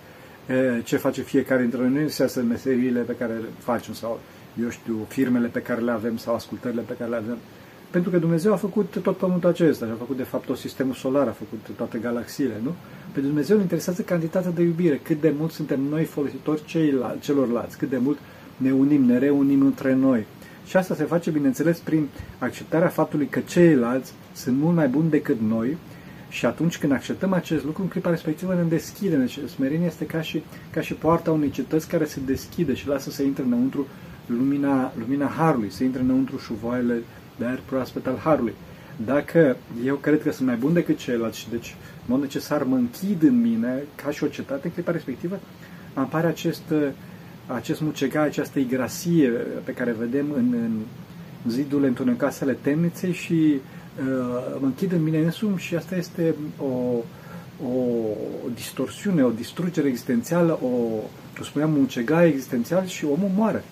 uh, 0.49 0.85
ce 0.85 0.97
face 0.97 1.23
fiecare 1.23 1.61
dintre 1.61 1.79
noi, 1.79 1.89
nu 1.89 1.95
interesează 1.95 2.43
meseriile 2.43 3.01
pe 3.01 3.17
care 3.19 3.33
le 3.33 3.47
facem 3.59 3.95
sau, 3.95 4.21
eu 4.63 4.69
știu, 4.69 5.07
firmele 5.09 5.47
pe 5.47 5.63
care 5.63 5.81
le 5.81 5.91
avem 5.91 6.17
sau 6.17 6.35
ascultările 6.35 6.83
pe 6.83 6.95
care 6.99 7.11
le 7.11 7.17
avem. 7.17 7.39
Pentru 7.91 8.11
că 8.11 8.19
Dumnezeu 8.19 8.53
a 8.53 8.57
făcut 8.57 8.97
tot 9.03 9.17
pământul 9.17 9.49
acesta, 9.49 9.85
a 9.85 9.97
făcut 9.99 10.17
de 10.17 10.23
fapt 10.23 10.47
tot 10.47 10.57
sistemul 10.57 10.95
solar, 10.95 11.29
a 11.29 11.31
făcut 11.31 11.77
toate 11.77 11.99
galaxiile, 11.99 12.61
nu? 12.63 12.75
Pe 13.13 13.21
Dumnezeu 13.21 13.57
îl 13.57 13.63
interesează 13.63 14.03
cantitatea 14.03 14.51
de 14.51 14.63
iubire, 14.63 15.01
cât 15.03 15.21
de 15.21 15.35
mult 15.39 15.53
suntem 15.53 15.81
noi 15.81 16.05
folositori 16.05 16.63
celorlalți, 17.21 17.79
cât 17.79 17.89
de 17.89 17.97
mult 17.97 18.19
ne 18.57 18.73
unim, 18.73 19.05
ne 19.05 19.19
reunim 19.19 19.63
între 19.63 19.95
noi. 19.95 20.27
Și 20.67 20.77
asta 20.77 20.95
se 20.95 21.05
face, 21.05 21.31
bineînțeles, 21.31 21.79
prin 21.79 22.09
acceptarea 22.39 22.89
faptului 22.89 23.27
că 23.27 23.41
ceilalți 23.41 24.13
sunt 24.33 24.59
mult 24.59 24.75
mai 24.75 24.89
buni 24.89 25.11
decât 25.11 25.41
noi 25.41 25.77
și 26.29 26.47
atunci 26.47 26.79
când 26.79 26.93
acceptăm 26.93 27.33
acest 27.33 27.65
lucru, 27.65 27.83
în 27.83 27.89
clipa 27.89 28.11
respectivă 28.11 28.55
ne 28.55 28.63
deschide. 28.63 29.17
Deci 29.17 29.39
smerenia 29.55 29.87
este 29.87 30.07
ca 30.07 30.21
și, 30.21 30.43
ca 30.71 30.81
și 30.81 30.95
poarta 30.95 31.31
unei 31.31 31.51
cetăți 31.51 31.89
care 31.89 32.05
se 32.05 32.21
deschide 32.25 32.75
și 32.75 32.89
lasă 32.89 33.11
să 33.11 33.23
intre 33.23 33.43
înăuntru 33.43 33.87
lumina, 34.27 34.93
lumina 34.99 35.27
Harului, 35.27 35.71
să 35.71 35.85
intre 35.85 36.03
înăuntru 36.03 36.39
șuvoaiele 36.39 37.03
de 37.39 37.45
aer 37.45 37.61
proaspăt 37.67 38.07
al 38.07 38.17
Harului. 38.17 38.55
Dacă 39.05 39.57
eu 39.85 39.95
cred 39.95 40.23
că 40.23 40.33
sunt 40.33 40.47
mai 40.47 40.57
bun 40.57 40.73
decât 40.73 40.99
ceilalți 40.99 41.39
și 41.39 41.51
deci 41.51 41.75
în 41.79 42.05
mod 42.07 42.21
necesar 42.21 42.63
mă 42.63 42.77
închid 42.77 43.23
în 43.23 43.41
mine 43.41 43.83
ca 43.95 44.11
și 44.11 44.25
o 44.25 44.27
cetate, 44.27 44.67
în 44.67 44.73
clipa 44.73 44.91
respectivă 44.91 45.39
apare 45.95 46.27
acest, 46.27 46.63
acest 47.47 47.81
mucegai, 47.81 48.25
această 48.25 48.59
igrasie 48.59 49.29
pe 49.65 49.73
care 49.73 49.97
vedem 49.99 50.27
în, 50.37 50.53
în 50.53 51.51
zidul 51.51 51.85
întunecasele 51.85 52.53
temniței 52.61 53.13
și 53.13 53.55
uh, 53.55 54.57
mă 54.61 54.67
închid 54.67 54.93
în 54.93 55.03
mine 55.03 55.19
însumi 55.19 55.59
și 55.59 55.75
asta 55.75 55.97
este 55.97 56.35
o, 56.59 56.67
o 57.67 58.49
distorsiune, 58.55 59.23
o 59.23 59.31
distrugere 59.31 59.89
existențială, 59.89 60.59
o, 60.63 60.67
o 61.41 61.45
spuneam, 61.45 61.73
un 61.73 61.81
mucegai 61.81 62.29
existențial 62.29 62.87
și 62.87 63.05
omul 63.05 63.31
moare. 63.37 63.65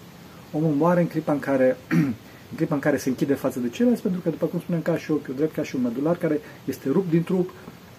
Omul 0.53 0.75
moare 0.75 1.01
în 1.01 1.07
clipa 1.07 1.33
în 1.33 1.39
care 1.39 1.77
în 2.51 2.57
clipa 2.57 2.75
în 2.75 2.81
care 2.81 2.97
se 2.97 3.09
închide 3.09 3.35
față 3.35 3.59
de 3.59 3.69
ceilalți, 3.69 4.03
pentru 4.03 4.21
că, 4.21 4.31
după 4.31 4.47
cum 4.47 4.61
spuneam, 4.61 4.83
ca 4.83 4.97
și 4.97 5.11
ochiul 5.11 5.35
drept, 5.35 5.55
ca 5.55 5.63
și 5.63 5.77
un 5.77 5.83
medular 5.83 6.17
care 6.17 6.41
este 6.65 6.89
rupt 6.89 7.11
din 7.11 7.23
trup, 7.23 7.51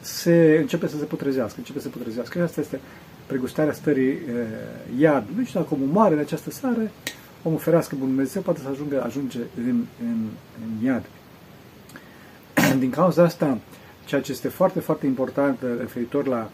se 0.01 0.57
începe 0.59 0.87
să 0.87 0.97
se 0.97 1.03
putrezească, 1.03 1.55
începe 1.57 1.79
să 1.79 1.83
se 1.83 1.91
putrezească. 1.97 2.37
Și 2.37 2.43
asta 2.43 2.61
este 2.61 2.79
pregustarea 3.27 3.73
stării 3.73 4.09
e, 4.09 4.19
iadului 4.99 5.45
și 5.45 5.53
dacă 5.53 5.67
omul 5.69 5.87
moare 5.87 6.13
în 6.13 6.19
această 6.19 6.51
seară, 6.51 6.91
omul 7.43 7.59
ferească 7.59 7.95
Bunul 7.95 8.13
Dumnezeu 8.13 8.41
poate 8.41 8.59
să 8.59 8.67
ajungă, 8.69 9.03
ajunge 9.03 9.39
în, 9.57 9.83
în, 10.01 10.27
în 10.63 10.85
iad. 10.85 11.05
Din 12.79 12.89
cauza 12.89 13.23
asta, 13.23 13.57
ceea 14.05 14.21
ce 14.21 14.31
este 14.31 14.47
foarte, 14.47 14.79
foarte 14.79 15.05
important 15.05 15.59
referitor 15.79 16.27
la 16.27 16.49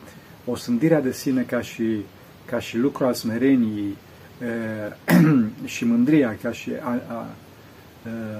o 0.45 0.55
sândirea 0.55 1.01
de 1.01 1.11
sine 1.11 1.41
ca 1.41 1.61
și, 1.61 2.05
ca 2.45 2.59
și 2.59 2.77
lucru 2.77 3.05
al 3.05 3.13
smereniei 3.13 3.97
e, 4.41 5.15
și 5.73 5.85
mândria 5.85 6.37
ca 6.41 6.51
și 6.51 6.71
a, 6.83 7.01
a, 7.07 7.25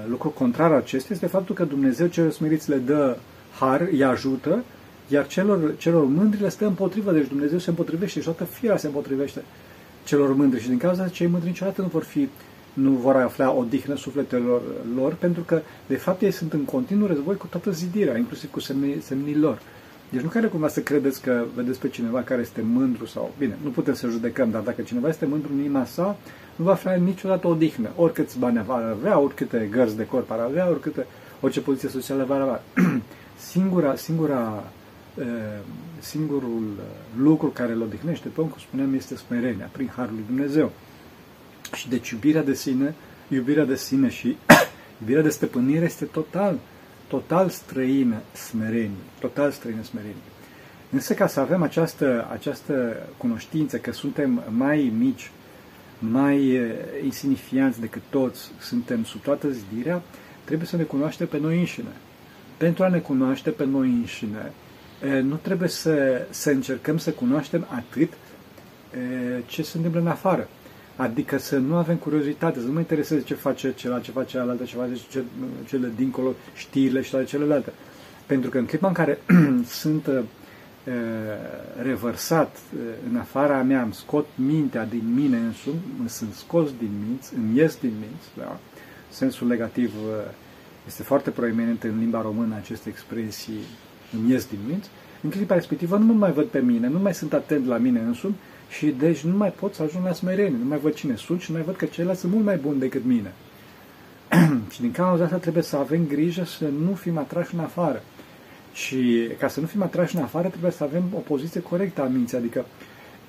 lucru 0.08 0.28
contrar 0.28 0.72
acesta 0.72 1.12
este 1.12 1.26
faptul 1.26 1.54
că 1.54 1.64
Dumnezeu 1.64 2.06
celor 2.06 2.30
smeriți 2.30 2.70
le 2.70 2.76
dă 2.76 3.16
har, 3.58 3.88
îi 3.90 4.04
ajută, 4.04 4.64
iar 5.08 5.26
celor, 5.26 5.76
celor 5.76 6.04
mândri 6.04 6.40
le 6.40 6.48
stă 6.48 6.66
împotrivă. 6.66 7.12
Deci 7.12 7.28
Dumnezeu 7.28 7.58
se 7.58 7.70
împotrivește 7.70 8.18
și 8.18 8.24
toată 8.24 8.44
firea 8.44 8.76
se 8.76 8.86
împotrivește 8.86 9.42
celor 10.04 10.34
mândri. 10.34 10.60
Și 10.60 10.68
din 10.68 10.78
cauza 10.78 11.08
cei 11.08 11.26
mândri 11.26 11.48
niciodată 11.48 11.80
nu 11.80 11.88
vor 11.88 12.02
fi 12.02 12.28
nu 12.72 12.90
vor 12.90 13.16
afla 13.16 13.52
odihnă 13.52 13.96
sufletelor 13.96 14.62
lor, 14.94 15.14
pentru 15.14 15.42
că, 15.42 15.60
de 15.86 15.96
fapt, 15.96 16.22
ei 16.22 16.30
sunt 16.30 16.52
în 16.52 16.64
continuu 16.64 17.06
război 17.06 17.36
cu 17.36 17.46
toată 17.46 17.70
zidirea, 17.70 18.18
inclusiv 18.18 18.50
cu 18.50 18.60
semnii, 18.60 19.00
semnii 19.00 19.36
lor. 19.36 19.60
Deci 20.08 20.20
nu 20.20 20.28
care 20.28 20.46
cumva 20.46 20.68
să 20.68 20.80
credeți 20.80 21.22
că 21.22 21.44
vedeți 21.54 21.78
pe 21.78 21.88
cineva 21.88 22.22
care 22.22 22.40
este 22.40 22.62
mândru 22.72 23.06
sau... 23.06 23.30
Bine, 23.38 23.58
nu 23.62 23.70
putem 23.70 23.94
să 23.94 24.08
judecăm, 24.08 24.50
dar 24.50 24.60
dacă 24.60 24.82
cineva 24.82 25.08
este 25.08 25.26
mândru 25.26 25.52
în 25.52 25.58
inima 25.58 25.84
sa, 25.84 26.16
nu 26.56 26.64
va 26.64 26.70
avea 26.70 26.94
niciodată 26.94 27.46
o 27.46 27.54
dihnă. 27.54 27.88
Oricâți 27.96 28.38
bani 28.38 28.62
va 28.66 28.96
avea, 28.98 29.18
oricâte 29.18 29.68
gărzi 29.70 29.96
de 29.96 30.06
corp 30.06 30.30
ar 30.30 30.38
avea, 30.38 30.68
oricâte, 30.68 31.06
orice 31.40 31.60
poziție 31.60 31.88
socială 31.88 32.24
va 32.24 32.34
avea. 32.34 32.62
singura, 33.50 33.96
singura, 33.96 34.64
singurul 35.98 36.78
lucru 37.16 37.46
care 37.46 37.72
îl 37.72 37.82
odihnește 37.82 38.28
pe 38.28 38.40
om, 38.40 38.48
cum 38.48 38.58
spuneam, 38.58 38.94
este 38.94 39.16
smerenia, 39.16 39.68
prin 39.72 39.90
Harul 39.96 40.14
lui 40.14 40.24
Dumnezeu. 40.26 40.72
Și 41.74 41.88
deci 41.88 42.10
iubirea 42.10 42.42
de 42.42 42.54
sine, 42.54 42.94
iubirea 43.28 43.64
de 43.64 43.76
sine 43.76 44.08
și 44.08 44.36
iubirea 45.00 45.22
de 45.22 45.28
stăpânire 45.28 45.84
este 45.84 46.04
total, 46.04 46.58
total 47.08 47.48
străină 47.48 48.16
smerenie, 48.32 49.04
total 49.18 49.50
străină 49.50 49.82
smerenie. 49.82 50.30
Însă 50.90 51.14
ca 51.14 51.26
să 51.26 51.40
avem 51.40 51.62
această, 51.62 52.28
această 52.30 52.96
cunoștință 53.16 53.76
că 53.78 53.92
suntem 53.92 54.42
mai 54.48 54.92
mici, 54.98 55.30
mai 55.98 56.60
insignifianți 57.04 57.80
decât 57.80 58.02
toți, 58.10 58.50
suntem 58.60 59.04
sub 59.04 59.22
toată 59.22 59.50
zidirea, 59.50 60.02
trebuie 60.44 60.66
să 60.66 60.76
ne 60.76 60.82
cunoaștem 60.82 61.26
pe 61.26 61.38
noi 61.38 61.58
înșine. 61.58 61.92
Pentru 62.56 62.84
a 62.84 62.88
ne 62.88 62.98
cunoaște 62.98 63.50
pe 63.50 63.64
noi 63.64 63.88
înșine, 63.88 64.52
nu 65.22 65.34
trebuie 65.36 65.68
să, 65.68 66.26
să 66.30 66.50
încercăm 66.50 66.98
să 66.98 67.10
cunoaștem 67.10 67.66
atât 67.70 68.12
ce 69.46 69.62
se 69.62 69.76
întâmplă 69.76 70.00
în 70.00 70.06
afară. 70.06 70.48
Adică 70.96 71.38
să 71.38 71.58
nu 71.58 71.76
avem 71.76 71.96
curiozitate, 71.96 72.58
să 72.58 72.66
nu 72.66 72.72
mă 72.72 72.78
intereseze 72.78 73.22
ce 73.22 73.34
face 73.34 73.72
celălalt, 73.74 74.04
ce 74.04 74.10
face 74.10 74.30
cealaltă, 74.36 74.64
ce 74.64 74.76
face 74.76 74.92
ce, 75.10 75.22
cele 75.66 75.92
dincolo, 75.96 76.34
știrile 76.54 77.02
și 77.02 77.10
toate 77.10 77.24
celelalte. 77.24 77.72
Pentru 78.26 78.50
că 78.50 78.58
în 78.58 78.66
clipa 78.66 78.86
în 78.86 78.92
care 78.92 79.18
sunt 79.80 80.06
uh, 80.06 80.20
revărsat 81.82 82.56
uh, 82.74 82.80
în 83.10 83.16
afara 83.16 83.62
mea, 83.62 83.82
îmi 83.82 83.94
scot 83.94 84.26
mintea 84.34 84.84
din 84.84 85.14
mine 85.14 85.36
însumi, 85.36 85.80
îmi 85.98 86.08
sunt 86.08 86.34
scos 86.34 86.70
din 86.78 86.90
minți, 87.06 87.34
îmi 87.34 87.58
ies 87.58 87.76
din 87.80 87.92
minți, 88.00 88.28
da? 88.36 88.58
sensul 89.10 89.46
negativ 89.46 89.92
uh, 89.94 90.30
este 90.86 91.02
foarte 91.02 91.30
proeminent 91.30 91.82
în 91.82 91.98
limba 91.98 92.22
română 92.22 92.54
aceste 92.54 92.88
expresii, 92.88 93.60
îmi 94.20 94.30
ies 94.30 94.46
din 94.46 94.58
minți, 94.68 94.88
în 95.22 95.30
clipa 95.30 95.54
respectivă 95.54 95.96
nu 95.96 96.04
mă 96.04 96.12
mai 96.12 96.32
văd 96.32 96.46
pe 96.46 96.58
mine, 96.58 96.88
nu 96.88 96.98
mai 96.98 97.14
sunt 97.14 97.32
atent 97.32 97.66
la 97.66 97.76
mine 97.76 98.00
însumi 98.00 98.34
și 98.68 98.86
deci 98.86 99.20
nu 99.20 99.36
mai 99.36 99.52
pot 99.52 99.74
să 99.74 99.82
ajung 99.82 100.04
la 100.04 100.12
smerenie, 100.12 100.58
nu 100.58 100.68
mai 100.68 100.78
văd 100.78 100.94
cine 100.94 101.16
sunt 101.16 101.40
și 101.40 101.50
nu 101.50 101.56
mai 101.56 101.66
văd 101.66 101.76
că 101.76 101.84
ceilalți 101.84 102.20
sunt 102.20 102.32
mult 102.32 102.44
mai 102.44 102.56
buni 102.56 102.78
decât 102.78 103.04
mine. 103.04 103.32
și 104.72 104.80
din 104.80 104.92
cauza 104.92 105.24
asta 105.24 105.36
trebuie 105.36 105.62
să 105.62 105.76
avem 105.76 106.06
grijă 106.06 106.44
să 106.44 106.64
nu 106.68 106.94
fim 106.94 107.18
atrași 107.18 107.54
în 107.54 107.60
afară. 107.60 108.02
Și 108.72 109.28
ca 109.38 109.48
să 109.48 109.60
nu 109.60 109.66
fim 109.66 109.82
atrași 109.82 110.16
în 110.16 110.22
afară, 110.22 110.48
trebuie 110.48 110.70
să 110.70 110.84
avem 110.84 111.02
o 111.14 111.18
poziție 111.18 111.60
corectă 111.60 112.02
a 112.02 112.06
minții. 112.06 112.36
Adică 112.36 112.64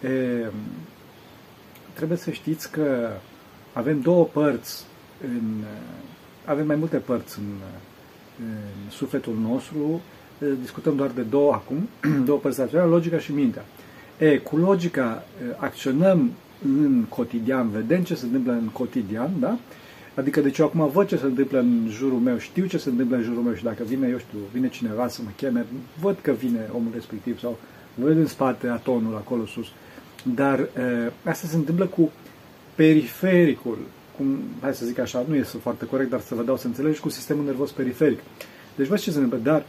e, 0.04 0.46
trebuie 1.94 2.18
să 2.18 2.32
știți 2.32 2.72
că 2.72 3.10
avem 3.74 4.02
două 4.02 4.24
părți 4.26 4.86
în, 5.24 5.64
avem 6.46 6.66
mai 6.66 6.76
multe 6.76 6.98
părți 6.98 7.40
în, 7.40 7.46
în 8.40 8.90
sufletul 8.90 9.36
nostru, 9.42 10.02
discutăm 10.62 10.96
doar 10.96 11.10
de 11.10 11.22
două 11.22 11.54
acum, 11.54 11.90
două 12.26 12.40
părți 12.40 12.60
naturale, 12.60 12.90
logica 12.90 13.20
și 13.20 13.34
mintea. 13.34 13.66
E, 14.18 14.38
cu 14.38 14.58
logica 14.58 15.24
acționăm 15.58 16.32
în 16.66 17.06
cotidian, 17.10 17.70
vedem 17.70 18.04
ce 18.04 18.16
se 18.16 18.26
întâmplă 18.26 18.52
în 18.52 18.68
cotidian, 18.68 19.32
da? 19.40 19.58
Adică, 20.16 20.42
deci 20.42 20.58
eu 20.58 20.66
acum 20.66 20.90
văd 20.94 21.08
ce 21.08 21.18
se 21.18 21.26
întâmplă 21.26 21.60
în 21.60 21.88
jurul 21.90 22.20
meu, 22.20 22.38
știu 22.38 22.66
ce 22.66 22.78
se 22.78 22.90
întâmplă 22.90 23.16
în 23.16 23.24
jurul 23.24 23.42
meu 23.42 23.54
și 23.54 23.64
dacă 23.64 23.84
vine, 23.84 24.08
eu 24.08 24.18
știu, 24.18 24.38
vine 24.54 24.70
cineva 24.70 25.08
să 25.08 25.22
mă 25.24 25.30
cheme, 25.36 25.66
văd 26.02 26.18
că 26.22 26.32
vine 26.32 26.70
omul 26.74 26.92
respectiv 26.94 27.40
sau 27.40 27.58
văd 27.96 28.18
în 28.18 28.28
spate 28.28 28.68
atonul 28.68 29.16
acolo 29.16 29.46
sus. 29.46 29.68
Dar 30.36 30.60
e, 30.60 30.68
asta 31.24 31.48
se 31.48 31.56
întâmplă 31.56 31.86
cu 31.86 32.12
perifericul, 32.76 33.78
cum, 34.18 34.40
hai 34.62 34.74
să 34.74 34.86
zic 34.86 35.00
așa, 35.00 35.26
nu 35.28 35.36
este 35.36 35.58
foarte 35.58 35.86
corect, 35.86 36.10
dar 36.10 36.20
să 36.20 36.36
vă 36.36 36.44
dau 36.44 36.58
să 36.58 36.68
înțelegi, 36.68 37.00
cu 37.00 37.10
sistemul 37.10 37.46
nervos 37.46 37.72
periferic. 37.72 38.20
Deci 38.76 38.88
văd 38.88 39.00
ce 39.00 39.12
se 39.12 39.20
întâmplă, 39.20 39.52
dar 39.52 39.60
e, 39.60 39.66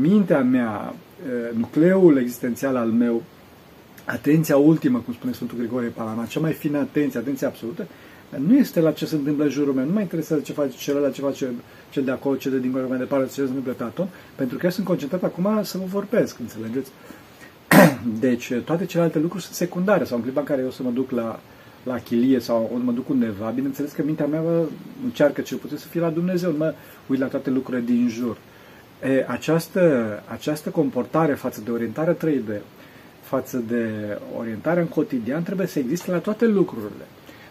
mintea 0.00 0.42
mea, 0.42 0.94
e, 1.26 1.56
nucleul 1.56 2.18
existențial 2.18 2.76
al 2.76 2.88
meu, 2.88 3.22
atenția 4.04 4.56
ultimă, 4.56 4.98
cum 4.98 5.12
spune 5.12 5.32
Sfântul 5.32 5.58
Grigorie 5.58 5.88
Palama, 5.88 6.24
cea 6.24 6.40
mai 6.40 6.52
fină 6.52 6.78
atenție, 6.78 7.18
atenția 7.18 7.48
absolută, 7.48 7.86
nu 8.46 8.56
este 8.56 8.80
la 8.80 8.92
ce 8.92 9.06
se 9.06 9.14
întâmplă 9.14 9.44
în 9.44 9.50
jurul 9.50 9.74
meu, 9.74 9.84
nu 9.84 9.92
mă 9.92 10.00
interesează 10.00 10.42
ce 10.42 10.52
face 10.52 10.76
celălalt, 10.76 11.14
ce 11.14 11.20
face 11.20 11.50
cel 11.90 12.04
de 12.04 12.10
acolo, 12.10 12.36
cel 12.36 12.52
de 12.52 12.58
dincolo, 12.58 12.88
mai 12.88 12.98
departe, 12.98 13.26
ce 13.26 13.32
se 13.32 13.40
întâmplă 13.40 13.72
pe 13.72 13.82
atom, 13.82 14.06
pentru 14.34 14.56
că 14.56 14.64
eu 14.64 14.70
sunt 14.70 14.86
concentrat 14.86 15.22
acum 15.22 15.60
să 15.62 15.78
vă 15.78 15.84
vorbesc, 15.84 16.38
înțelegeți? 16.38 16.90
Deci, 18.20 18.52
toate 18.64 18.84
celelalte 18.84 19.18
lucruri 19.18 19.42
sunt 19.42 19.54
secundare, 19.54 20.04
sau 20.04 20.16
în 20.16 20.22
clipa 20.22 20.40
în 20.40 20.46
care 20.46 20.62
eu 20.62 20.70
să 20.70 20.82
mă 20.82 20.90
duc 20.90 21.10
la, 21.10 21.40
la 21.82 21.98
chilie 21.98 22.38
sau 22.38 22.80
mă 22.84 22.92
duc 22.92 23.08
undeva, 23.08 23.52
bineînțeles 23.54 23.92
că 23.92 24.02
mintea 24.04 24.26
mea 24.26 24.42
încearcă 25.04 25.40
cel 25.40 25.58
puțin 25.58 25.76
să 25.76 25.86
fie 25.86 26.00
la 26.00 26.10
Dumnezeu, 26.10 26.50
nu 26.50 26.56
mă 26.56 26.74
uit 27.06 27.20
la 27.20 27.26
toate 27.26 27.50
lucrurile 27.50 27.84
din 27.84 28.08
jur. 28.08 28.36
E, 29.02 29.24
această, 29.28 30.22
această 30.26 30.70
comportare 30.70 31.34
față 31.34 31.60
de 31.64 31.70
orientarea 31.70 32.16
3D, 32.16 32.60
față 33.22 33.56
de 33.56 33.88
orientarea 34.38 34.82
în 34.82 34.88
cotidian, 34.88 35.42
trebuie 35.42 35.66
să 35.66 35.78
existe 35.78 36.10
la 36.10 36.18
toate 36.18 36.46
lucrurile. 36.46 37.04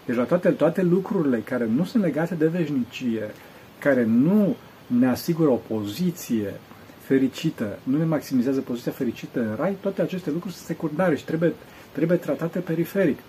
Deci 0.05 0.15
la 0.15 0.23
toate, 0.23 0.49
toate 0.49 0.81
lucrurile 0.81 1.39
care 1.39 1.65
nu 1.75 1.83
sunt 1.83 2.03
legate 2.03 2.35
de 2.35 2.47
veșnicie, 2.47 3.31
care 3.79 4.03
nu 4.03 4.55
ne 4.87 5.07
asigură 5.07 5.49
o 5.49 5.59
poziție 5.75 6.53
fericită, 7.01 7.79
nu 7.83 7.97
ne 7.97 8.03
maximizează 8.05 8.59
poziția 8.61 8.91
fericită 8.91 9.39
în 9.39 9.55
rai, 9.59 9.75
toate 9.81 10.01
aceste 10.01 10.31
lucruri 10.31 10.53
sunt 10.53 10.65
secundare 10.65 11.15
și 11.15 11.25
trebuie, 11.25 11.53
trebuie 11.91 12.17
tratate 12.17 12.59
periferic. 12.59 13.19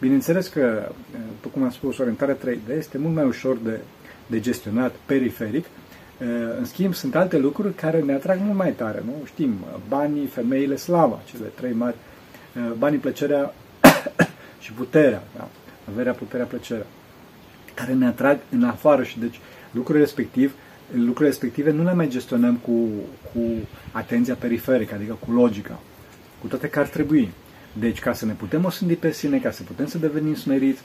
Bineînțeles 0.00 0.48
că, 0.48 0.92
după 1.40 1.48
cum 1.52 1.62
am 1.62 1.70
spus, 1.70 1.98
orientarea 1.98 2.36
3D 2.36 2.76
este 2.78 2.98
mult 2.98 3.14
mai 3.14 3.24
ușor 3.24 3.56
de, 3.64 3.80
de 4.26 4.40
gestionat 4.40 4.94
periferic, 5.06 5.64
în 6.58 6.64
schimb, 6.64 6.94
sunt 6.94 7.14
alte 7.14 7.38
lucruri 7.38 7.74
care 7.74 8.00
ne 8.00 8.12
atrag 8.12 8.38
mult 8.40 8.58
mai 8.58 8.70
tare, 8.70 9.02
nu? 9.04 9.12
Știm, 9.24 9.54
banii, 9.88 10.26
femeile, 10.26 10.76
slava, 10.76 11.20
cele 11.24 11.46
trei 11.54 11.72
mari, 11.72 11.96
banii, 12.78 12.98
plăcerea 12.98 13.54
și 14.60 14.72
puterea. 14.72 15.22
Da? 15.36 15.48
averea, 15.90 16.12
puterea, 16.12 16.46
plăcerea, 16.46 16.86
care 17.74 17.92
ne 17.92 18.06
atrag 18.06 18.38
în 18.50 18.64
afară 18.64 19.02
și 19.02 19.18
deci 19.18 19.40
lucrurile 19.70 20.04
respectiv, 20.04 20.54
lucrurile 20.92 21.28
respective 21.28 21.70
nu 21.70 21.84
le 21.84 21.94
mai 21.94 22.08
gestionăm 22.08 22.56
cu, 22.56 22.88
cu 23.32 23.40
atenția 23.92 24.34
periferică, 24.34 24.94
adică 24.94 25.18
cu 25.26 25.32
logica, 25.32 25.80
cu 26.40 26.46
toate 26.46 26.68
că 26.68 26.78
ar 26.78 26.86
trebui. 26.86 27.32
Deci, 27.78 27.98
ca 27.98 28.12
să 28.12 28.26
ne 28.26 28.32
putem 28.32 28.64
osândi 28.64 28.94
pe 28.94 29.12
sine, 29.12 29.38
ca 29.38 29.50
să 29.50 29.62
putem 29.62 29.86
să 29.86 29.98
devenim 29.98 30.34
smeriți, 30.34 30.80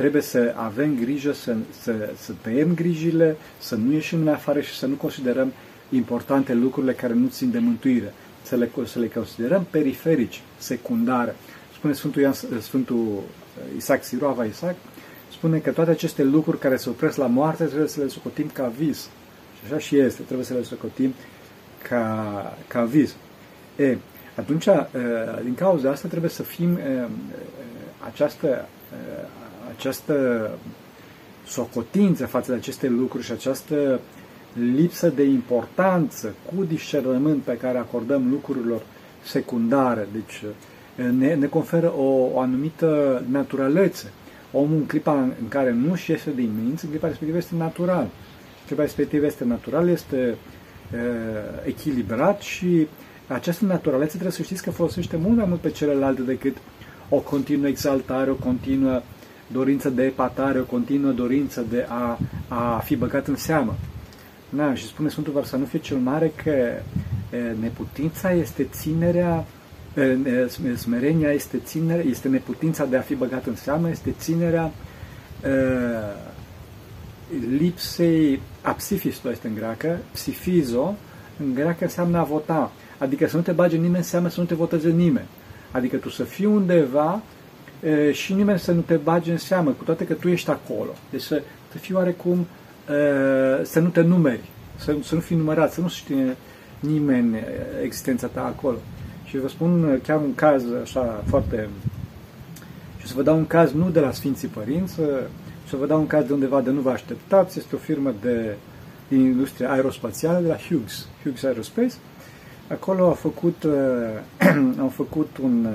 trebuie 0.00 0.22
să 0.22 0.54
avem 0.56 0.96
grijă 1.00 1.32
să, 1.32 1.56
să, 1.80 2.10
să 2.16 2.32
tăiem 2.40 2.74
grijile, 2.74 3.36
să 3.58 3.74
nu 3.74 3.92
ieșim 3.92 4.20
în 4.20 4.28
afară 4.28 4.60
și 4.60 4.74
să 4.74 4.86
nu 4.86 4.94
considerăm 4.94 5.52
importante 5.90 6.54
lucrurile 6.54 6.92
care 6.92 7.12
nu 7.12 7.28
țin 7.28 7.50
de 7.50 7.58
mântuire, 7.58 8.12
să 8.42 8.56
le, 8.56 8.70
să 8.84 8.98
le 8.98 9.08
considerăm 9.08 9.66
periferici, 9.70 10.42
secundare. 10.58 11.34
Spune 11.74 11.92
Sfântul, 11.92 12.22
Ian, 12.22 12.32
Sfântul 12.60 13.22
Isaac 13.76 14.04
Siroava 14.04 14.44
Isaac, 14.44 14.74
spune 15.32 15.58
că 15.58 15.70
toate 15.70 15.90
aceste 15.90 16.22
lucruri 16.22 16.58
care 16.58 16.76
se 16.76 16.88
opresc 16.88 17.16
la 17.16 17.26
moarte 17.26 17.64
trebuie 17.64 17.88
să 17.88 18.00
le 18.00 18.08
socotim 18.08 18.50
ca 18.52 18.72
vis. 18.78 18.98
Și 19.58 19.64
așa 19.64 19.78
și 19.78 19.98
este, 19.98 20.22
trebuie 20.22 20.46
să 20.46 20.54
le 20.54 20.62
socotim 20.62 21.14
ca, 21.88 22.56
ca 22.66 22.84
vis. 22.84 23.14
E, 23.76 23.96
atunci, 24.34 24.66
din 25.42 25.54
cauza 25.54 25.90
asta, 25.90 26.08
trebuie 26.08 26.30
să 26.30 26.42
fim 26.42 26.78
această, 28.06 28.68
această 29.80 30.50
socotință 31.46 32.26
față 32.26 32.50
de 32.50 32.56
aceste 32.56 32.88
lucruri 32.88 33.24
și 33.24 33.32
această 33.32 34.00
lipsă 34.74 35.08
de 35.08 35.22
importanță 35.22 36.34
cu 36.44 36.64
discernământ 36.64 37.42
pe 37.42 37.56
care 37.56 37.78
acordăm 37.78 38.30
lucrurilor 38.30 38.82
secundare, 39.24 40.08
deci 40.12 40.42
ne, 41.18 41.34
ne 41.34 41.46
conferă 41.46 41.92
o, 41.96 42.28
o 42.34 42.40
anumită 42.40 43.22
naturalețe. 43.30 44.12
Omul 44.52 44.76
în 44.76 44.86
clipa 44.86 45.20
în 45.20 45.48
care 45.48 45.72
nu 45.72 45.94
și 45.94 46.10
iese 46.10 46.32
din 46.34 46.50
minți, 46.62 46.84
în 46.84 46.90
clipa 46.90 47.06
respectivă 47.06 47.36
este 47.38 47.54
natural. 47.56 48.08
Clipa 48.66 48.82
respectivă 48.82 49.26
este 49.26 49.44
natural, 49.44 49.88
este 49.88 50.16
e, 50.16 50.36
echilibrat 51.64 52.40
și 52.40 52.86
această 53.26 53.64
naturalețe 53.64 54.10
trebuie 54.10 54.32
să 54.32 54.42
știți 54.42 54.62
că 54.62 54.70
folosește 54.70 55.16
mult 55.16 55.36
mai 55.36 55.46
mult 55.48 55.60
pe 55.60 55.70
celelalte 55.70 56.22
decât 56.22 56.56
o 57.08 57.16
continuă 57.16 57.66
exaltare, 57.68 58.30
o 58.30 58.34
continuă 58.34 59.02
dorință 59.52 59.90
de 59.90 60.02
epatare, 60.02 60.60
o 60.60 60.64
continuă 60.64 61.10
dorință 61.10 61.64
de 61.70 61.86
a, 61.88 62.18
a 62.48 62.78
fi 62.78 62.96
băgat 62.96 63.26
în 63.26 63.36
seamă. 63.36 63.76
Na, 64.48 64.74
și 64.74 64.86
spune 64.86 65.08
Sfântul 65.08 65.32
Varsanufie 65.32 65.78
cel 65.78 65.96
Mare 65.96 66.32
că 66.42 66.50
e, 66.50 66.82
neputința 67.60 68.32
este 68.32 68.64
ținerea 68.70 69.44
Smerenia 70.76 71.30
este, 71.30 71.58
ținere, 71.64 72.04
este 72.04 72.28
neputința 72.28 72.84
de 72.84 72.96
a 72.96 73.00
fi 73.00 73.14
băgat 73.14 73.46
în 73.46 73.56
seamă, 73.56 73.90
este 73.90 74.14
ținerea 74.18 74.70
uh, 75.44 76.16
lipsei, 77.58 78.40
apsifisto 78.62 79.30
este 79.30 79.46
în 79.46 79.54
greacă, 79.54 79.98
psifizo, 80.12 80.94
în 81.38 81.54
greacă 81.54 81.84
înseamnă 81.84 82.18
a 82.18 82.22
vota, 82.22 82.72
adică 82.98 83.26
să 83.26 83.36
nu 83.36 83.42
te 83.42 83.52
bage 83.52 83.76
nimeni 83.76 83.96
în 83.96 84.02
seamă, 84.02 84.28
să 84.28 84.40
nu 84.40 84.46
te 84.46 84.54
voteze 84.54 84.90
nimeni. 84.90 85.26
Adică 85.70 85.96
tu 85.96 86.08
să 86.08 86.24
fii 86.24 86.46
undeva 86.46 87.12
uh, 87.12 87.20
și 88.12 88.32
nimeni 88.32 88.58
să 88.58 88.72
nu 88.72 88.80
te 88.80 88.94
bage 88.94 89.30
în 89.30 89.38
seamă, 89.38 89.70
cu 89.70 89.84
toate 89.84 90.06
că 90.06 90.14
tu 90.14 90.28
ești 90.28 90.50
acolo. 90.50 90.90
Deci 91.10 91.22
să, 91.22 91.42
să 91.72 91.78
fii 91.78 91.94
oarecum, 91.94 92.38
uh, 92.38 93.64
să 93.64 93.80
nu 93.80 93.88
te 93.88 94.00
numeri, 94.00 94.40
să, 94.76 94.96
să 95.02 95.14
nu 95.14 95.20
fii 95.20 95.36
numărat, 95.36 95.72
să 95.72 95.80
nu 95.80 95.88
știe 95.88 96.36
nimeni 96.80 97.36
existența 97.84 98.26
ta 98.26 98.44
acolo. 98.44 98.76
Și 99.24 99.38
vă 99.38 99.48
spun 99.48 100.00
chiar 100.02 100.16
un 100.16 100.34
caz 100.34 100.62
așa 100.82 101.24
foarte 101.26 101.68
Și 102.96 103.04
o 103.04 103.06
să 103.06 103.14
vă 103.14 103.22
dau 103.22 103.36
un 103.36 103.46
caz 103.46 103.72
nu 103.72 103.90
de 103.90 104.00
la 104.00 104.12
Sfinții 104.12 104.48
Părinți, 104.48 104.94
să 105.68 105.76
vă 105.76 105.86
dau 105.86 105.98
un 105.98 106.06
caz 106.06 106.26
de 106.26 106.32
undeva 106.32 106.60
de 106.60 106.70
nu 106.70 106.80
vă 106.80 106.90
așteptați. 106.90 107.58
Este 107.58 107.74
o 107.74 107.78
firmă 107.78 108.14
de, 108.20 108.54
din 109.08 109.20
industria 109.20 109.72
aerospațială, 109.72 110.40
de 110.40 110.48
la 110.48 110.56
Hughes, 110.56 111.08
Hughes 111.22 111.42
Aerospace. 111.42 111.94
Acolo 112.68 113.04
au 113.04 113.12
făcut, 113.12 113.66
au 114.84 114.88
făcut 114.88 115.28
un, 115.42 115.68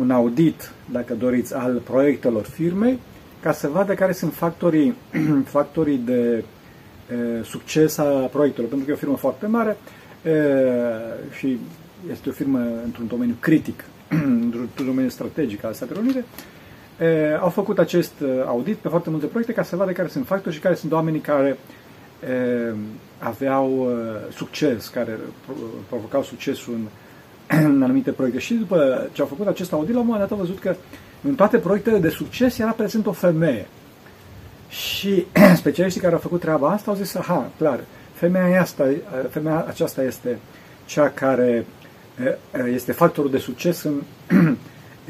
un 0.00 0.10
audit, 0.10 0.72
dacă 0.92 1.14
doriți, 1.14 1.54
al 1.54 1.80
proiectelor 1.84 2.44
firmei, 2.44 2.98
ca 3.42 3.52
să 3.52 3.68
vadă 3.68 3.94
care 3.94 4.12
sunt 4.12 4.34
factorii, 4.34 4.94
factorii 5.56 5.98
de 5.98 6.44
e, 7.10 7.42
succes 7.42 7.98
a 7.98 8.04
proiectelor, 8.04 8.68
pentru 8.68 8.86
că 8.86 8.92
e 8.92 8.94
o 8.94 8.98
firmă 8.98 9.16
foarte 9.16 9.46
mare 9.46 9.76
e, 10.22 10.32
și 11.36 11.58
este 12.10 12.28
o 12.28 12.32
firmă 12.32 12.58
într-un 12.84 13.06
domeniu 13.06 13.36
critic, 13.40 13.84
într-un 14.44 14.86
domeniu 14.86 15.10
strategic 15.10 15.64
al 15.64 15.72
Statelor 15.72 16.02
Unite, 16.02 16.24
e, 17.00 17.36
au 17.40 17.48
făcut 17.48 17.78
acest 17.78 18.12
audit 18.46 18.76
pe 18.76 18.88
foarte 18.88 19.10
multe 19.10 19.26
proiecte 19.26 19.52
ca 19.52 19.62
să 19.62 19.76
vadă 19.76 19.92
care 19.92 20.08
sunt 20.08 20.26
factori 20.26 20.54
și 20.54 20.60
care 20.60 20.74
sunt 20.74 20.92
oamenii 20.92 21.20
care 21.20 21.58
e, 22.28 22.74
aveau 23.18 23.88
e, 23.90 24.32
succes, 24.32 24.88
care 24.88 25.18
provocau 25.88 26.22
succesul 26.22 26.74
în, 26.74 26.86
în 27.50 27.82
anumite 27.82 28.10
proiecte. 28.10 28.40
Și 28.40 28.54
după 28.54 29.08
ce 29.12 29.20
au 29.20 29.26
făcut 29.26 29.46
acest 29.46 29.72
audit, 29.72 29.94
la 29.94 30.00
un 30.00 30.06
moment 30.06 30.28
dat 30.28 30.38
au 30.38 30.44
văzut 30.44 30.58
că 30.58 30.74
în 31.22 31.34
toate 31.34 31.58
proiectele 31.58 31.98
de 31.98 32.08
succes 32.08 32.58
era 32.58 32.70
prezent 32.70 33.06
o 33.06 33.12
femeie. 33.12 33.66
Și 34.68 35.26
specialiștii 35.54 36.00
care 36.00 36.12
au 36.12 36.20
făcut 36.20 36.40
treaba 36.40 36.70
asta 36.70 36.90
au 36.90 36.96
zis, 36.96 37.14
aha, 37.14 37.50
clar, 37.58 37.80
femeia, 38.12 38.60
asta, 38.60 38.88
femeia 39.30 39.64
aceasta 39.68 40.02
este 40.02 40.38
cea 40.86 41.08
care 41.08 41.66
este 42.72 42.92
factorul 42.92 43.30
de 43.30 43.38
succes 43.38 43.82
în, 43.82 44.02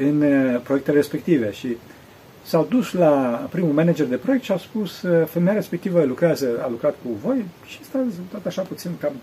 în 0.07 0.23
proiectele 0.63 0.97
respective. 0.97 1.51
Și 1.51 1.77
s-au 2.43 2.67
dus 2.69 2.93
la 2.93 3.47
primul 3.51 3.73
manager 3.73 4.05
de 4.05 4.15
proiect 4.15 4.43
și 4.43 4.51
au 4.51 4.57
spus, 4.57 5.03
femeia 5.25 5.53
respectivă 5.53 6.03
lucrează, 6.03 6.47
a 6.63 6.69
lucrat 6.69 6.95
cu 7.03 7.09
voi 7.23 7.45
și 7.65 7.77
ăsta 7.81 7.99
tot 8.31 8.45
așa 8.45 8.61
puțin 8.61 8.91
cam 8.99 9.13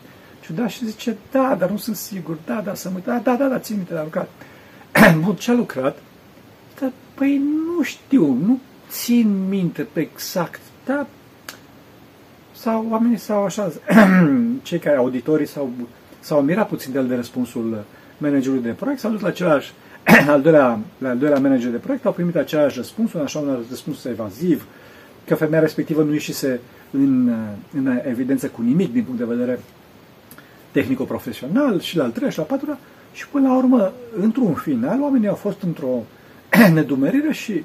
ciudat 0.49 0.69
și 0.69 0.85
zice, 0.85 1.17
da, 1.31 1.57
dar 1.59 1.71
nu 1.71 1.76
sunt 1.76 1.97
sigur, 1.97 2.37
da, 2.47 2.61
da, 2.64 2.75
să 2.75 2.90
mă 2.90 2.99
da, 3.05 3.21
da, 3.25 3.35
da, 3.35 3.47
da, 3.49 3.59
țin 3.59 3.76
minte, 3.76 3.95
a 3.95 4.02
lucrat. 4.02 4.28
Bun, 5.25 5.35
ce 5.35 5.50
a 5.50 5.55
lucrat? 5.55 5.99
Da, 6.81 6.93
păi 7.14 7.43
nu 7.76 7.83
știu, 7.83 8.25
nu 8.26 8.59
țin 8.90 9.49
minte 9.49 9.83
pe 9.83 10.00
exact, 10.00 10.61
dar 10.85 11.07
sau 12.52 12.87
oamenii 12.88 13.19
sau 13.19 13.45
așa, 13.45 13.73
cei 14.62 14.78
care 14.78 14.97
auditorii 14.97 15.47
s-au, 15.47 15.71
s-au 16.21 16.43
mirat 16.43 16.69
puțin 16.69 16.93
de 16.93 16.99
el 16.99 17.07
de 17.07 17.14
răspunsul 17.14 17.85
managerului 18.19 18.62
de 18.62 18.71
proiect, 18.71 19.00
s-au 19.00 19.11
dus 19.11 19.21
la 19.21 19.28
același, 19.28 19.73
al 20.28 20.40
doilea, 20.43 20.78
la 20.99 21.09
al 21.09 21.19
doilea 21.19 21.38
manager 21.38 21.71
de 21.71 21.76
proiect, 21.76 22.07
au 22.07 22.12
primit 22.12 22.37
același 22.37 22.76
răspuns, 22.76 23.12
un 23.12 23.21
așa 23.21 23.38
un 23.38 23.64
răspuns 23.69 24.05
evaziv, 24.05 24.67
că 25.25 25.35
femeia 25.35 25.61
respectivă 25.61 26.02
nu 26.02 26.12
ieșise 26.12 26.61
în, 26.90 27.33
în 27.75 28.00
evidență 28.05 28.47
cu 28.47 28.62
nimic 28.62 28.93
din 28.93 29.02
punct 29.02 29.19
de 29.19 29.35
vedere 29.35 29.61
tehnico-profesional 30.78 31.80
și 31.80 31.97
la 31.97 32.04
al 32.04 32.11
treilea 32.11 32.30
și 32.30 32.38
la 32.38 32.44
patrulea 32.44 32.78
și 33.12 33.28
până 33.28 33.49
la 33.49 33.56
urmă, 33.56 33.92
într-un 34.20 34.54
final, 34.54 35.00
oamenii 35.00 35.28
au 35.28 35.35
fost 35.35 35.62
într-o 35.62 36.02
nedumerire 36.75 37.32
și 37.32 37.64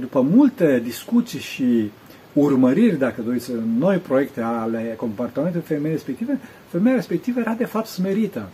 după 0.00 0.20
multe 0.20 0.80
discuții 0.84 1.38
și 1.38 1.90
urmăriri, 2.32 2.98
dacă 2.98 3.22
doriți, 3.22 3.50
noi 3.78 3.96
proiecte 3.96 4.40
ale 4.40 4.94
comportamentului 4.96 5.66
femeii 5.66 5.94
respective, 5.94 6.38
femeia 6.68 6.94
respectivă 6.94 7.40
era 7.40 7.52
de 7.52 7.64
fapt 7.64 7.86
smerită. 7.86 8.48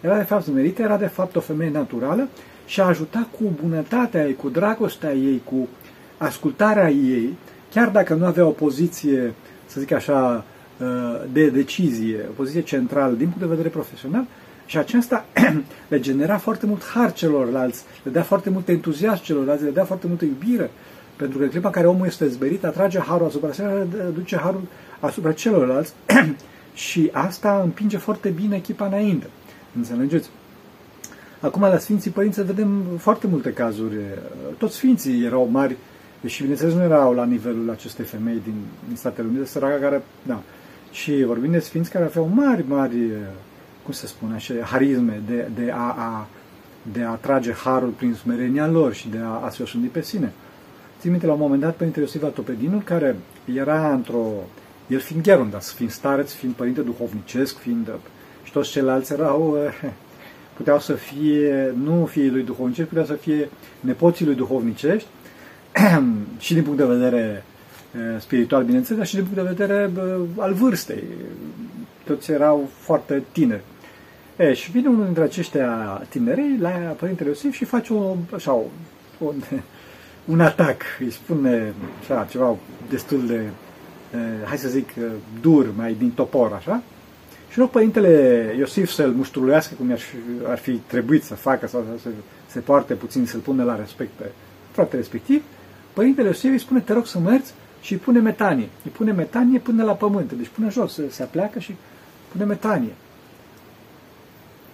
Era 0.00 0.16
de 0.16 0.22
fapt 0.22 0.44
smerită, 0.44 0.82
era 0.82 0.96
de 0.96 1.06
fapt 1.06 1.36
o 1.36 1.40
femeie 1.40 1.70
naturală 1.70 2.28
și 2.66 2.80
a 2.80 2.84
ajutat 2.84 3.28
cu 3.38 3.44
bunătatea 3.62 4.26
ei, 4.26 4.34
cu 4.34 4.48
dragostea 4.48 5.12
ei, 5.12 5.42
cu 5.44 5.68
ascultarea 6.16 6.90
ei, 6.90 7.34
chiar 7.70 7.88
dacă 7.88 8.14
nu 8.14 8.24
avea 8.24 8.46
o 8.46 8.50
poziție, 8.50 9.34
să 9.66 9.80
zic 9.80 9.92
așa, 9.92 10.44
de 11.32 11.48
decizie, 11.48 12.24
o 12.28 12.32
poziție 12.32 12.62
centrală 12.62 13.14
din 13.14 13.26
punct 13.26 13.40
de 13.40 13.46
vedere 13.46 13.68
profesional, 13.68 14.26
și 14.66 14.78
aceasta 14.78 15.24
le 15.88 16.00
genera 16.00 16.38
foarte 16.38 16.66
mult 16.66 16.84
har 16.84 17.12
celorlalți, 17.12 17.84
le 18.02 18.10
dea 18.10 18.22
foarte 18.22 18.50
mult 18.50 18.68
entuziasm 18.68 19.22
celorlalți, 19.22 19.64
le 19.64 19.70
dea 19.70 19.84
foarte 19.84 20.06
multă 20.06 20.24
iubire. 20.24 20.70
Pentru 21.16 21.38
că 21.38 21.44
în 21.44 21.50
clipa 21.50 21.66
în 21.66 21.72
care 21.72 21.86
omul 21.86 22.06
este 22.06 22.28
zberit, 22.28 22.64
atrage 22.64 22.98
harul 22.98 23.26
asupra 23.26 23.52
său, 23.52 23.86
duce 24.14 24.36
harul 24.36 24.62
asupra 25.00 25.32
celorlalți 25.32 25.92
și 26.74 27.10
asta 27.12 27.60
împinge 27.64 27.96
foarte 27.96 28.28
bine 28.28 28.56
echipa 28.56 28.86
înainte. 28.86 29.26
Înțelegeți? 29.76 30.28
Acum, 31.40 31.62
la 31.62 31.78
Sfinții 31.78 32.10
Părinți 32.10 32.44
vedem 32.44 32.82
foarte 32.98 33.26
multe 33.26 33.52
cazuri. 33.52 33.96
Toți 34.58 34.74
Sfinții 34.74 35.24
erau 35.24 35.48
mari 35.50 35.76
și, 36.26 36.40
bineînțeles, 36.40 36.74
nu 36.74 36.82
erau 36.82 37.14
la 37.14 37.24
nivelul 37.24 37.70
acestei 37.70 38.04
femei 38.04 38.40
din, 38.44 38.54
din 38.86 38.96
Statele 38.96 39.28
Unite, 39.28 39.46
săraca 39.46 39.78
care, 39.80 40.02
da. 40.22 40.42
Și 40.90 41.24
vorbim 41.24 41.50
de 41.50 41.58
Sfinți 41.58 41.90
care 41.90 42.04
aveau 42.04 42.30
mari, 42.34 42.64
mari 42.68 42.96
cum 43.86 43.94
se 43.94 44.06
spune 44.06 44.34
așa, 44.34 44.54
harisme, 44.62 45.22
de, 45.26 45.48
de, 45.54 45.70
a, 45.70 45.94
a, 45.98 46.26
de 46.92 47.02
a 47.02 47.14
trage 47.14 47.52
harul 47.52 47.88
prin 47.88 48.14
smerenia 48.14 48.66
lor 48.66 48.94
și 48.94 49.08
de 49.08 49.18
a, 49.18 49.44
a 49.44 49.50
se 49.50 49.62
osândi 49.62 49.86
pe 49.86 50.02
sine. 50.02 50.32
Țin 51.00 51.10
minte 51.10 51.26
la 51.26 51.32
un 51.32 51.38
moment 51.38 51.60
dat 51.60 51.74
Părintele 51.76 52.04
Iosif 52.04 52.22
Atopedinul, 52.22 52.82
care 52.82 53.16
era 53.54 53.92
într-o... 53.92 54.26
El 54.88 54.98
fiind 54.98 55.22
Gherundas, 55.22 55.72
fiind 55.72 55.92
stareț, 55.92 56.32
fiind 56.32 56.54
părinte 56.54 56.80
duhovnicesc, 56.80 57.58
fiind... 57.58 57.90
Și 58.42 58.52
toți 58.52 58.70
ceilalți 58.70 59.12
erau... 59.12 59.56
Puteau 60.56 60.78
să 60.78 60.92
fie, 60.92 61.74
nu 61.82 62.06
fiii 62.06 62.30
lui 62.30 62.42
duhovnicești, 62.42 62.88
puteau 62.88 63.06
să 63.06 63.14
fie 63.14 63.48
nepoții 63.80 64.24
lui 64.24 64.34
duhovnicești 64.34 65.08
și 66.38 66.54
din 66.54 66.62
punct 66.62 66.78
de 66.78 66.84
vedere 66.84 67.44
spiritual, 68.18 68.64
bineînțeles, 68.64 68.98
dar 68.98 69.06
și 69.06 69.14
din 69.14 69.24
punct 69.24 69.36
de 69.36 69.54
vedere 69.54 69.90
al 70.38 70.52
vârstei. 70.52 71.02
Toți 72.04 72.30
erau 72.30 72.68
foarte 72.78 73.22
tineri. 73.32 73.62
E, 74.36 74.52
și 74.52 74.70
vine 74.70 74.88
unul 74.88 75.04
dintre 75.04 75.22
aceștia 75.22 76.02
tinerei 76.08 76.56
la 76.60 76.68
Părintele 76.68 77.28
Iosif 77.28 77.54
și 77.54 77.64
face 77.64 77.92
o, 77.92 78.16
așa, 78.34 78.52
un, 79.18 79.34
un 80.32 80.40
atac. 80.40 80.82
Îi 81.00 81.10
spune 81.10 81.74
așa, 82.00 82.26
ceva 82.30 82.56
destul 82.88 83.26
de, 83.26 83.40
hai 84.44 84.58
să 84.58 84.68
zic, 84.68 84.88
dur, 85.40 85.66
mai 85.76 85.94
din 85.98 86.10
topor, 86.10 86.52
așa. 86.52 86.82
Și 87.50 87.58
rog 87.58 87.70
Părintele 87.70 88.54
Iosif 88.58 88.90
să-l 88.90 89.10
muștruluiască 89.10 89.74
cum 89.78 89.90
ar 89.90 89.98
fi, 89.98 90.16
ar 90.46 90.58
fi 90.58 90.72
trebuit 90.72 91.22
să 91.22 91.34
facă 91.34 91.66
sau 91.66 91.84
să 92.02 92.08
se 92.46 92.60
poarte 92.60 92.94
puțin, 92.94 93.26
să-l 93.26 93.40
pună 93.40 93.64
la 93.64 93.76
respect 93.76 94.10
pe 94.10 94.24
fratele 94.70 95.00
respectiv. 95.00 95.42
Părintele 95.92 96.26
Iosif 96.26 96.50
îi 96.50 96.58
spune, 96.58 96.80
te 96.80 96.92
rog 96.92 97.06
să 97.06 97.18
mergi 97.18 97.46
și 97.80 97.92
îi 97.92 97.98
pune 97.98 98.20
metanie. 98.20 98.68
Îi 98.84 98.90
pune 98.90 99.12
metanie 99.12 99.58
până 99.58 99.84
la 99.84 99.92
pământ. 99.92 100.32
Deci 100.32 100.48
pune 100.48 100.68
jos, 100.68 100.92
se, 100.92 101.10
se 101.10 101.22
apleacă 101.22 101.58
și 101.58 101.74
pune 102.32 102.44
metanie 102.44 102.92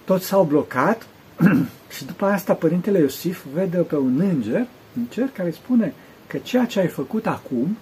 toți 0.05 0.25
s-au 0.25 0.43
blocat 0.43 1.07
și 1.95 2.05
după 2.05 2.25
asta 2.25 2.53
Părintele 2.53 2.99
Iosif 2.99 3.45
vede 3.53 3.77
pe 3.77 3.95
un 3.95 4.19
înger, 4.19 4.65
un 4.97 5.03
cer, 5.09 5.29
care 5.33 5.51
spune 5.51 5.93
că 6.27 6.37
ceea 6.37 6.65
ce 6.65 6.79
ai 6.79 6.87
făcut 6.87 7.27
acum 7.27 7.77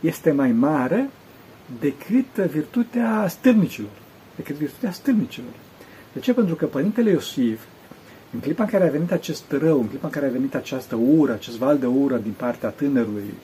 este 0.00 0.32
mai 0.32 0.52
mare 0.52 1.10
decât 1.80 2.34
virtutea 2.34 3.26
stâlnicilor. 3.28 3.90
Decât 4.36 4.56
virtutea 4.56 4.92
stâlnicilor. 4.92 5.52
De 6.12 6.20
ce? 6.20 6.32
Pentru 6.32 6.54
că 6.54 6.66
Părintele 6.66 7.10
Iosif, 7.10 7.60
în 8.32 8.40
clipa 8.40 8.62
în 8.62 8.68
care 8.68 8.86
a 8.86 8.90
venit 8.90 9.12
acest 9.12 9.44
rău, 9.48 9.80
în 9.80 9.88
clipa 9.88 10.06
în 10.06 10.12
care 10.12 10.26
a 10.26 10.30
venit 10.30 10.54
această 10.54 10.96
ură, 10.96 11.32
acest 11.32 11.56
val 11.56 11.78
de 11.78 11.86
ură 11.86 12.16
din 12.16 12.34
partea 12.36 12.68
tânărului 12.68 13.34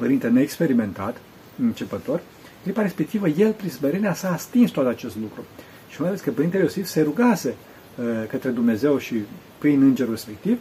părinte 0.00 0.28
neexperimentat, 0.28 1.16
începător, 1.62 2.14
în 2.16 2.62
clipa 2.62 2.82
respectivă, 2.82 3.28
el, 3.28 3.52
prin 3.52 3.70
smerenia 3.70 4.14
sa, 4.14 4.32
a 4.32 4.36
stins 4.36 4.70
tot 4.70 4.86
acest 4.86 5.16
lucru. 5.20 5.44
Și 5.88 6.00
mai 6.00 6.08
ales 6.08 6.20
că 6.20 6.30
Părintele 6.30 6.62
Iosif 6.62 6.86
se 6.86 7.02
rugase 7.02 7.48
uh, 7.48 8.04
către 8.28 8.50
Dumnezeu 8.50 8.98
și 8.98 9.14
prin 9.58 9.82
îngerul 9.82 10.12
respectiv, 10.12 10.58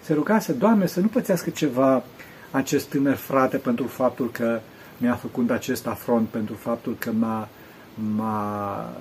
se 0.00 0.12
rugase, 0.14 0.52
Doamne, 0.52 0.86
să 0.86 1.00
nu 1.00 1.06
pățească 1.06 1.50
ceva 1.50 2.02
acest 2.50 2.88
tânăr 2.88 3.14
frate 3.14 3.56
pentru 3.56 3.86
faptul 3.86 4.30
că 4.30 4.60
mi-a 4.96 5.14
făcut 5.14 5.50
acest 5.50 5.86
afront, 5.86 6.28
pentru 6.28 6.54
faptul 6.54 6.96
că 6.98 7.10
m-a, 7.12 7.48
m-a, 8.16 8.92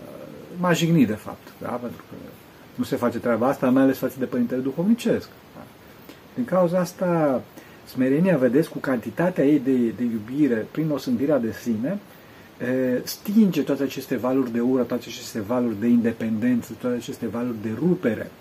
m-a 0.60 0.73
jignit, 0.73 1.08
de 1.08 1.13
fapt. 1.13 1.47
Da? 1.62 1.69
Pentru 1.69 2.04
că 2.10 2.15
nu 2.76 2.84
se 2.84 2.95
face 2.95 3.17
treaba 3.19 3.47
asta, 3.47 3.69
mai 3.69 3.84
ales 3.84 3.97
față 3.97 4.15
de 4.19 4.26
Părintele 4.26 4.62
Duhovnicesc. 4.62 5.28
Da? 5.56 5.63
Din 6.34 6.45
cauza 6.45 6.80
asta, 6.80 7.41
smerenia, 7.88 8.38
vedeți, 8.38 8.69
cu 8.69 8.78
cantitatea 8.78 9.45
ei 9.45 9.60
de, 9.60 9.71
de 9.71 10.04
iubire, 10.04 10.67
prin 10.71 10.89
osândirea 10.89 11.38
de 11.38 11.52
sine, 11.52 12.00
stinge 13.04 13.62
toate 13.62 13.84
aceste 13.84 14.15
valuri 14.15 14.52
de 14.52 14.60
ură, 14.60 14.82
toate 14.82 15.04
aceste 15.08 15.39
valuri 15.39 15.80
de 15.80 15.88
independență, 15.88 16.73
toate 16.80 16.95
aceste 16.95 17.28
valuri 17.28 17.62
de 17.62 17.69
rupere 17.80 18.32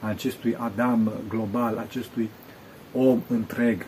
a 0.00 0.08
acestui 0.08 0.56
Adam 0.58 1.12
global, 1.28 1.84
acestui 1.88 2.30
om 2.92 3.20
întreg. 3.28 3.86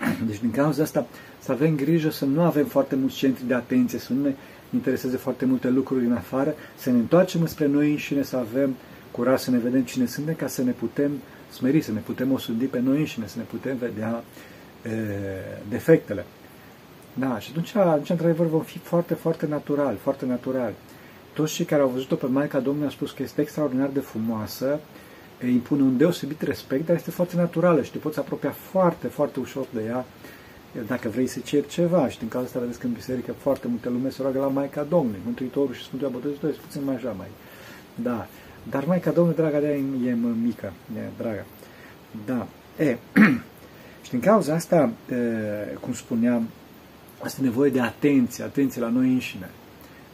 Deci 0.28 0.40
din 0.40 0.50
cauza 0.50 0.82
asta 0.82 1.06
să 1.38 1.52
avem 1.52 1.76
grijă 1.76 2.10
să 2.10 2.24
nu 2.24 2.42
avem 2.42 2.64
foarte 2.64 2.96
mulți 2.96 3.16
centri 3.16 3.46
de 3.46 3.54
atenție, 3.54 3.98
să 3.98 4.12
nu 4.12 4.22
ne 4.22 4.34
intereseze 4.70 5.16
foarte 5.16 5.44
multe 5.44 5.68
lucruri 5.68 6.04
în 6.04 6.12
afară, 6.12 6.54
să 6.76 6.90
ne 6.90 6.96
întoarcem 6.96 7.46
spre 7.46 7.66
noi 7.66 7.90
înșine, 7.90 8.22
să 8.22 8.36
avem 8.36 8.74
curaj 9.10 9.40
să 9.40 9.50
ne 9.50 9.58
vedem 9.58 9.82
cine 9.82 10.06
suntem, 10.06 10.34
ca 10.34 10.46
să 10.46 10.62
ne 10.62 10.70
putem 10.70 11.10
smeri, 11.54 11.80
să 11.80 11.92
ne 11.92 12.00
putem 12.00 12.32
osândi 12.32 12.64
pe 12.64 12.80
noi 12.80 12.98
înșine, 12.98 13.26
să 13.26 13.38
ne 13.38 13.44
putem 13.44 13.76
vedea 13.76 14.24
e, 14.82 14.90
defectele. 15.68 16.24
Da, 17.14 17.38
și 17.38 17.48
atunci, 17.50 17.74
atunci, 17.74 18.10
într-adevăr, 18.10 18.46
vom 18.46 18.62
fi 18.62 18.78
foarte, 18.78 19.14
foarte 19.14 19.46
natural, 19.46 19.96
foarte 20.02 20.26
natural. 20.26 20.72
Toți 21.32 21.52
cei 21.52 21.64
care 21.64 21.82
au 21.82 21.88
văzut-o 21.88 22.14
pe 22.14 22.26
Maica 22.26 22.58
Domnului 22.58 22.86
au 22.86 22.92
spus 22.92 23.10
că 23.10 23.22
este 23.22 23.40
extraordinar 23.40 23.88
de 23.88 24.00
frumoasă, 24.00 24.80
impune 25.52 25.82
un 25.82 25.96
deosebit 25.96 26.42
respect, 26.42 26.86
dar 26.86 26.96
este 26.96 27.10
foarte 27.10 27.36
naturală 27.36 27.82
și 27.82 27.90
te 27.90 27.98
poți 27.98 28.18
apropia 28.18 28.50
foarte, 28.50 29.06
foarte 29.06 29.40
ușor 29.40 29.66
de 29.70 29.82
ea 29.86 30.04
dacă 30.86 31.08
vrei 31.08 31.26
să 31.26 31.38
ceri 31.38 31.68
ceva. 31.68 32.08
Și 32.08 32.18
din 32.18 32.28
cauza 32.28 32.46
asta 32.46 32.60
vedeți 32.60 32.78
că 32.78 32.86
în 32.86 32.92
biserică 32.92 33.32
foarte 33.32 33.68
multe 33.68 33.88
lume 33.88 34.10
se 34.10 34.22
roagă 34.22 34.38
la 34.38 34.46
Maica 34.46 34.82
Domnului, 34.82 35.20
Mântuitorul 35.24 35.74
și 35.74 35.82
Sfântul 35.82 36.08
Botezător, 36.08 36.50
este 36.50 36.62
puțin 36.66 36.84
mai 36.84 36.94
așa 36.94 37.14
mai. 37.18 37.28
Da. 37.94 38.26
Dar 38.70 38.84
Maica 38.84 39.10
Domnului, 39.10 39.38
draga 39.40 39.58
de 39.58 39.66
e, 39.66 40.08
e 40.08 40.16
mică, 40.42 40.72
e 40.96 41.00
dragă. 41.18 41.44
Da. 42.26 42.46
E, 42.84 42.96
și 44.04 44.10
din 44.10 44.20
cauza 44.20 44.54
asta, 44.54 44.92
e, 45.10 45.14
cum 45.80 45.92
spuneam, 45.92 46.48
este 47.24 47.42
nevoie 47.42 47.70
de 47.70 47.80
atenție, 47.80 48.44
atenție 48.44 48.80
la 48.80 48.88
noi 48.88 49.08
înșine. 49.08 49.50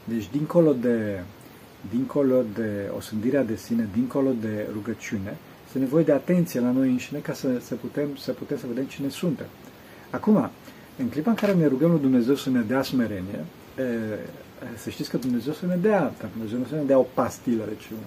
Deci, 0.04 0.28
dincolo 0.30 0.72
de, 0.72 1.22
dincolo 1.90 2.42
de 2.54 2.90
osândirea 2.96 3.42
de 3.42 3.56
sine, 3.56 3.88
dincolo 3.92 4.30
de 4.40 4.66
rugăciune, 4.72 5.36
este 5.66 5.78
nevoie 5.78 6.04
de 6.04 6.12
atenție 6.12 6.60
la 6.60 6.70
noi 6.70 6.88
înșine 6.88 7.18
ca 7.18 7.32
să, 7.32 7.48
să, 7.60 7.74
putem, 7.74 8.08
să 8.16 8.32
putem 8.32 8.58
să 8.58 8.64
vedem 8.68 8.84
cine 8.84 9.08
suntem. 9.08 9.46
Acum, 10.10 10.50
în 10.98 11.08
clipa 11.08 11.30
în 11.30 11.36
care 11.36 11.54
ne 11.54 11.66
rugăm 11.66 11.90
lui 11.90 12.00
Dumnezeu 12.00 12.34
să 12.34 12.50
ne 12.50 12.60
dea 12.60 12.82
smerenie, 12.82 13.44
să 14.76 14.90
știți 14.90 15.10
că 15.10 15.16
Dumnezeu 15.16 15.52
să 15.52 15.66
ne 15.66 15.76
dea, 15.76 16.12
dar 16.18 16.28
Dumnezeu 16.32 16.58
nu 16.58 16.64
să 16.64 16.74
ne 16.74 16.82
dea 16.82 16.98
o 16.98 17.06
pastilă, 17.14 17.64
deci 17.68 17.88
un, 17.90 17.98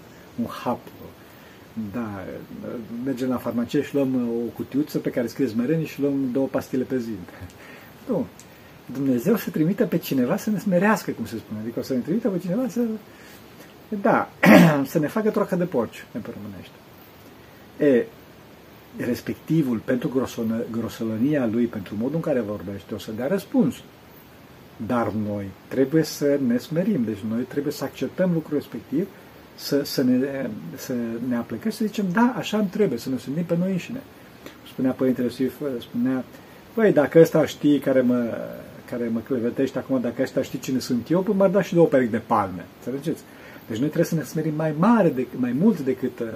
un 0.41 0.45
hap. 0.45 0.79
Da, 1.91 2.23
mergem 3.05 3.29
la 3.29 3.37
farmacie 3.37 3.83
și 3.83 3.95
luăm 3.95 4.15
o 4.15 4.49
cutiuță 4.53 4.97
pe 4.97 5.09
care 5.09 5.27
scrie 5.27 5.47
smerenie 5.47 5.85
și 5.85 6.01
luăm 6.01 6.31
două 6.31 6.47
pastile 6.47 6.83
pe 6.83 6.97
zi. 6.97 7.11
Nu. 8.07 8.25
Dumnezeu 8.85 9.35
să 9.35 9.49
trimite 9.49 9.83
pe 9.83 9.97
cineva 9.97 10.37
să 10.37 10.49
ne 10.49 10.59
smerească, 10.59 11.11
cum 11.11 11.25
se 11.25 11.37
spune. 11.37 11.59
Adică 11.59 11.79
o 11.79 11.81
să 11.81 11.93
ne 11.93 11.99
trimită 11.99 12.29
pe 12.29 12.39
cineva 12.39 12.67
să... 12.67 12.81
Da, 14.01 14.29
să 14.91 14.99
ne 14.99 15.07
facă 15.07 15.29
troacă 15.29 15.55
de 15.55 15.63
porci, 15.63 16.05
pe 16.11 16.19
românește. 16.33 16.75
E, 17.77 18.05
respectivul, 19.05 19.77
pentru 19.77 20.33
grosolănia 20.71 21.45
lui, 21.45 21.65
pentru 21.65 21.95
modul 21.95 22.15
în 22.15 22.21
care 22.21 22.39
vorbește, 22.39 22.93
o 22.93 22.97
să 22.97 23.11
dea 23.11 23.27
răspuns. 23.27 23.75
Dar 24.87 25.11
noi 25.11 25.45
trebuie 25.67 26.03
să 26.03 26.39
ne 26.47 26.57
smerim, 26.57 27.03
deci 27.03 27.19
noi 27.29 27.41
trebuie 27.41 27.73
să 27.73 27.83
acceptăm 27.83 28.33
lucrul 28.33 28.57
respectiv, 28.57 29.07
să, 29.55 29.83
să, 29.83 30.03
ne, 30.03 30.49
să 30.75 30.93
ne 31.27 31.35
aplicăm 31.35 31.71
și 31.71 31.77
să 31.77 31.85
zicem, 31.85 32.05
da, 32.11 32.33
așa 32.37 32.57
îmi 32.57 32.67
trebuie, 32.67 32.99
să 32.99 33.09
ne 33.09 33.17
sândim 33.17 33.43
pe 33.43 33.57
noi 33.57 33.71
înșine. 33.71 34.01
Spunea 34.67 34.91
Părintele 34.91 35.29
Sif, 35.29 35.53
spunea, 35.79 36.23
băi, 36.75 36.91
dacă 36.91 37.19
ăsta 37.19 37.45
știi 37.45 37.79
care 37.79 38.01
mă, 38.01 38.37
care 38.89 39.09
mă 39.11 39.19
clevetește 39.19 39.77
acum, 39.77 40.01
dacă 40.01 40.21
ăsta 40.21 40.41
știi 40.41 40.59
cine 40.59 40.79
sunt 40.79 41.09
eu, 41.09 41.21
păi 41.21 41.35
m-ar 41.37 41.49
da 41.49 41.61
și 41.61 41.73
două 41.73 41.87
perechi 41.87 42.11
de 42.11 42.21
palme. 42.25 42.65
Înțelegeți? 42.77 43.23
Deci 43.67 43.77
noi 43.77 43.87
trebuie 43.87 44.05
să 44.05 44.15
ne 44.15 44.23
smerim 44.23 44.53
mai 44.55 44.73
mare, 44.77 45.09
de, 45.09 45.27
mai 45.35 45.51
mult 45.51 45.79
decât 45.79 46.19
uh, 46.19 46.27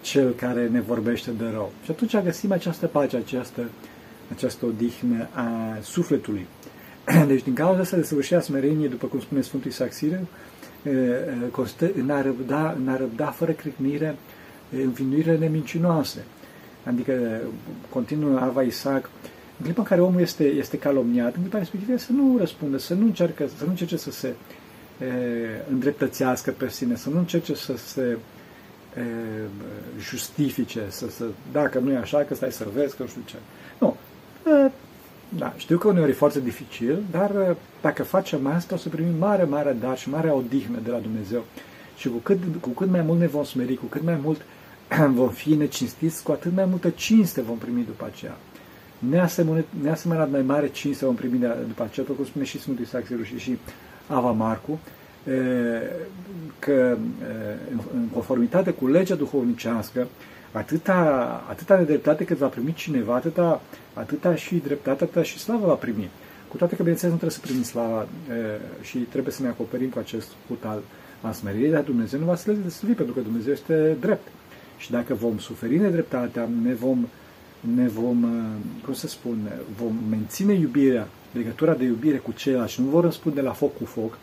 cel 0.00 0.30
care 0.32 0.68
ne 0.68 0.80
vorbește 0.80 1.30
de 1.30 1.44
rău. 1.52 1.72
Și 1.84 1.90
atunci 1.90 2.16
găsim 2.16 2.52
această 2.52 2.86
pace, 2.86 3.16
această, 3.16 3.62
această 4.34 4.66
odihnă 4.66 5.28
a 5.32 5.48
sufletului. 5.82 6.46
Deci 7.26 7.42
din 7.42 7.54
cauza 7.54 7.80
asta 7.80 7.96
de 7.96 8.02
săvârșirea 8.02 8.40
smerenie, 8.40 8.88
după 8.88 9.06
cum 9.06 9.20
spune 9.20 9.40
Sfântul 9.40 9.70
Isaac 9.70 9.92
Sirel, 9.92 10.26
constă 11.50 11.90
în 12.00 12.10
a 12.10 12.22
răbda, 12.22 12.76
în 12.78 12.88
a 12.88 12.96
răbda 12.96 13.26
fără 13.26 13.52
cricnire 13.52 14.16
învinuirile 14.84 15.36
nemincinoase. 15.36 16.24
Adică, 16.84 17.40
continuă 17.90 18.38
Ava 18.38 18.62
Isaac, 18.62 19.10
în 19.58 19.64
clipa 19.64 19.80
în 19.80 19.86
care 19.86 20.00
omul 20.00 20.20
este, 20.20 20.44
este 20.44 20.78
calomniat, 20.78 21.34
în 21.34 21.40
clipa 21.40 21.58
respectivă 21.58 21.98
să 21.98 22.12
nu 22.12 22.36
răspundă, 22.38 22.78
să 22.78 22.94
nu, 22.94 23.04
încercă, 23.04 23.48
să 23.56 23.64
nu 23.64 23.70
încerce 23.70 23.96
să 23.96 24.10
se 24.10 24.28
e, 24.28 24.34
îndreptățească 25.70 26.50
pe 26.50 26.68
sine, 26.68 26.96
să 26.96 27.08
nu 27.10 27.18
încerce 27.18 27.54
să 27.54 27.76
se 27.76 28.16
justifice, 30.00 30.80
să, 30.88 31.10
să, 31.10 31.24
dacă 31.52 31.78
nu 31.78 31.92
e 31.92 31.96
așa, 31.96 32.18
că 32.18 32.34
stai 32.34 32.52
să 32.52 32.66
vezi, 32.74 32.96
că 32.96 33.02
nu 33.02 33.08
știu 33.08 33.22
ce. 33.24 33.36
Nu. 35.36 35.42
Da, 35.42 35.54
știu 35.56 35.78
că 35.78 35.88
uneori 35.88 36.10
e 36.10 36.14
foarte 36.14 36.40
dificil, 36.40 37.02
dar 37.10 37.56
dacă 37.80 38.02
facem 38.02 38.46
asta, 38.46 38.74
o 38.74 38.78
să 38.78 38.88
primim 38.88 39.14
mare, 39.18 39.44
mare 39.44 39.76
dar 39.80 39.98
și 39.98 40.10
mare 40.10 40.30
odihnă 40.30 40.78
de 40.84 40.90
la 40.90 40.98
Dumnezeu. 40.98 41.44
Și 41.96 42.08
cu 42.08 42.16
cât, 42.16 42.38
cu 42.60 42.68
cât 42.68 42.90
mai 42.90 43.02
mult 43.02 43.18
ne 43.18 43.26
vom 43.26 43.44
smeri, 43.44 43.74
cu 43.74 43.86
cât 43.86 44.02
mai 44.02 44.18
mult 44.22 44.40
vom 45.20 45.28
fi 45.28 45.54
necinstiți, 45.54 46.22
cu 46.22 46.32
atât 46.32 46.52
mai 46.54 46.64
multă 46.64 46.88
cinste 46.88 47.40
vom 47.40 47.56
primi 47.56 47.84
după 47.84 48.04
aceea. 48.12 48.36
Neasemănat 49.82 50.30
mai 50.30 50.42
mare 50.42 50.68
cinste 50.68 51.04
vom 51.04 51.14
primi 51.14 51.38
după 51.66 51.82
aceea, 51.82 52.06
după 52.06 52.12
cum 52.12 52.24
spune 52.24 52.44
și 52.44 52.60
Sfântul 52.60 52.84
Isaac 52.84 53.04
și, 53.24 53.38
și 53.38 53.58
Ava 54.06 54.30
Marcu, 54.30 54.78
că 56.58 56.96
în 57.94 58.08
conformitate 58.12 58.70
cu 58.70 58.88
legea 58.88 59.14
duhovnicească, 59.14 60.06
atâta, 60.52 61.44
atâta 61.48 61.76
nedreptate 61.76 62.24
cât 62.24 62.36
va 62.36 62.46
primi 62.46 62.72
cineva, 62.72 63.14
atâta, 63.14 63.60
atâta 63.92 64.34
și 64.34 64.54
dreptate, 64.54 65.04
atâta 65.04 65.22
și 65.22 65.38
slavă 65.38 65.66
va 65.66 65.74
primi. 65.74 66.10
Cu 66.48 66.56
toate 66.56 66.76
că, 66.76 66.82
bineînțeles, 66.82 67.12
nu 67.12 67.18
trebuie 67.18 67.38
să 67.38 67.46
primim 67.46 67.62
slava 67.62 68.06
și 68.80 68.98
trebuie 68.98 69.32
să 69.32 69.42
ne 69.42 69.48
acoperim 69.48 69.88
cu 69.88 69.98
acest 69.98 70.28
cut 70.48 70.64
al, 70.64 70.82
al 71.20 71.32
smeririi, 71.32 71.70
dar 71.70 71.82
Dumnezeu 71.82 72.20
nu 72.20 72.26
va 72.26 72.36
să 72.36 72.50
le 72.50 72.68
slăvi, 72.68 72.94
pentru 72.94 73.14
că 73.14 73.20
Dumnezeu 73.20 73.52
este 73.52 73.96
drept. 74.00 74.28
Și 74.76 74.90
dacă 74.90 75.14
vom 75.14 75.38
suferi 75.38 75.78
nedreptatea, 75.78 76.48
ne 76.62 76.74
vom, 76.74 77.06
ne 77.60 77.88
vom, 77.88 78.24
cum 78.84 78.94
să 78.94 79.08
spun, 79.08 79.38
vom 79.76 79.94
menține 80.10 80.52
iubirea, 80.52 81.08
legătura 81.32 81.74
de 81.74 81.84
iubire 81.84 82.16
cu 82.16 82.32
ceilalți 82.32 82.72
și 82.72 82.80
nu 82.80 82.86
vor 82.86 83.04
răspunde 83.04 83.40
la 83.40 83.52
foc 83.52 83.76
cu 83.76 83.84
foc, 83.84 84.18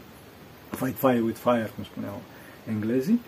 fight 0.69 0.97
fire 0.97 1.21
with 1.25 1.39
fire, 1.39 1.71
cum 1.75 1.83
spuneau 1.83 2.21
englezii, 2.69 3.19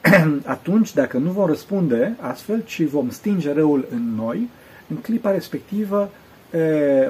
atunci, 0.44 0.94
dacă 0.94 1.18
nu 1.18 1.30
vom 1.30 1.46
răspunde 1.46 2.16
astfel, 2.20 2.62
ci 2.64 2.82
vom 2.82 3.10
stinge 3.10 3.52
răul 3.52 3.86
în 3.90 4.14
noi, 4.14 4.48
în 4.88 4.96
clipa 4.96 5.30
respectivă 5.30 6.10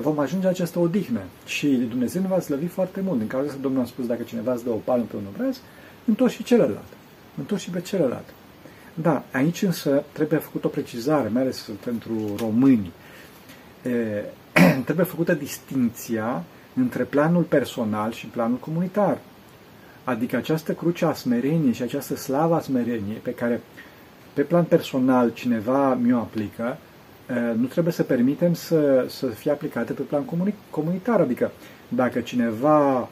vom 0.01 0.19
ajunge 0.19 0.47
această 0.47 0.79
odihnă. 0.79 1.21
Și 1.47 1.69
Dumnezeu 1.69 2.23
ne 2.23 2.29
va 2.29 2.41
slăvi 2.41 2.67
foarte 2.67 3.01
mult. 3.01 3.19
Din 3.19 3.27
cauza 3.27 3.49
asta 3.49 3.61
Domnul 3.63 3.83
a 3.83 3.87
spus, 3.87 4.07
dacă 4.07 4.23
cineva 4.23 4.53
îți 4.53 4.65
dă 4.65 4.71
o 4.71 4.81
palmă 4.85 5.05
pe 5.11 5.17
un 5.17 5.23
obraz, 5.35 5.61
întorci 6.05 6.33
și 6.33 6.43
celălalt. 6.43 6.89
Întorci 7.39 7.61
și 7.61 7.71
pe 7.71 7.81
celălalt. 7.81 8.25
Da, 8.95 9.25
aici 9.33 9.63
însă 9.63 10.05
trebuie 10.13 10.39
făcut 10.39 10.65
o 10.65 10.69
precizare, 10.69 11.29
mai 11.29 11.43
ales 11.43 11.71
pentru 11.85 12.35
români. 12.39 12.93
E, 13.83 14.25
trebuie 14.85 15.07
făcută 15.07 15.33
distinția 15.33 16.45
între 16.75 17.03
planul 17.03 17.43
personal 17.43 18.13
și 18.13 18.27
planul 18.27 18.57
comunitar. 18.57 19.19
Adică 20.05 20.37
această 20.37 20.73
cruce 20.73 21.05
a 21.05 21.13
smereniei 21.13 21.73
și 21.73 21.83
această 21.83 22.17
slavă 22.17 22.55
a 22.55 22.61
smereniei 22.61 23.21
pe 23.23 23.35
care 23.35 23.61
pe 24.33 24.43
plan 24.43 24.65
personal 24.65 25.31
cineva 25.33 25.95
mi-o 25.95 26.19
aplică, 26.19 26.79
nu 27.57 27.67
trebuie 27.67 27.93
să 27.93 28.03
permitem 28.03 28.55
să, 28.55 29.05
să 29.09 29.27
fie 29.27 29.51
aplicate 29.51 29.93
pe 29.93 30.03
plan 30.03 30.25
comunitar. 30.71 31.21
Adică 31.21 31.51
dacă 31.89 32.21
cineva 32.21 33.09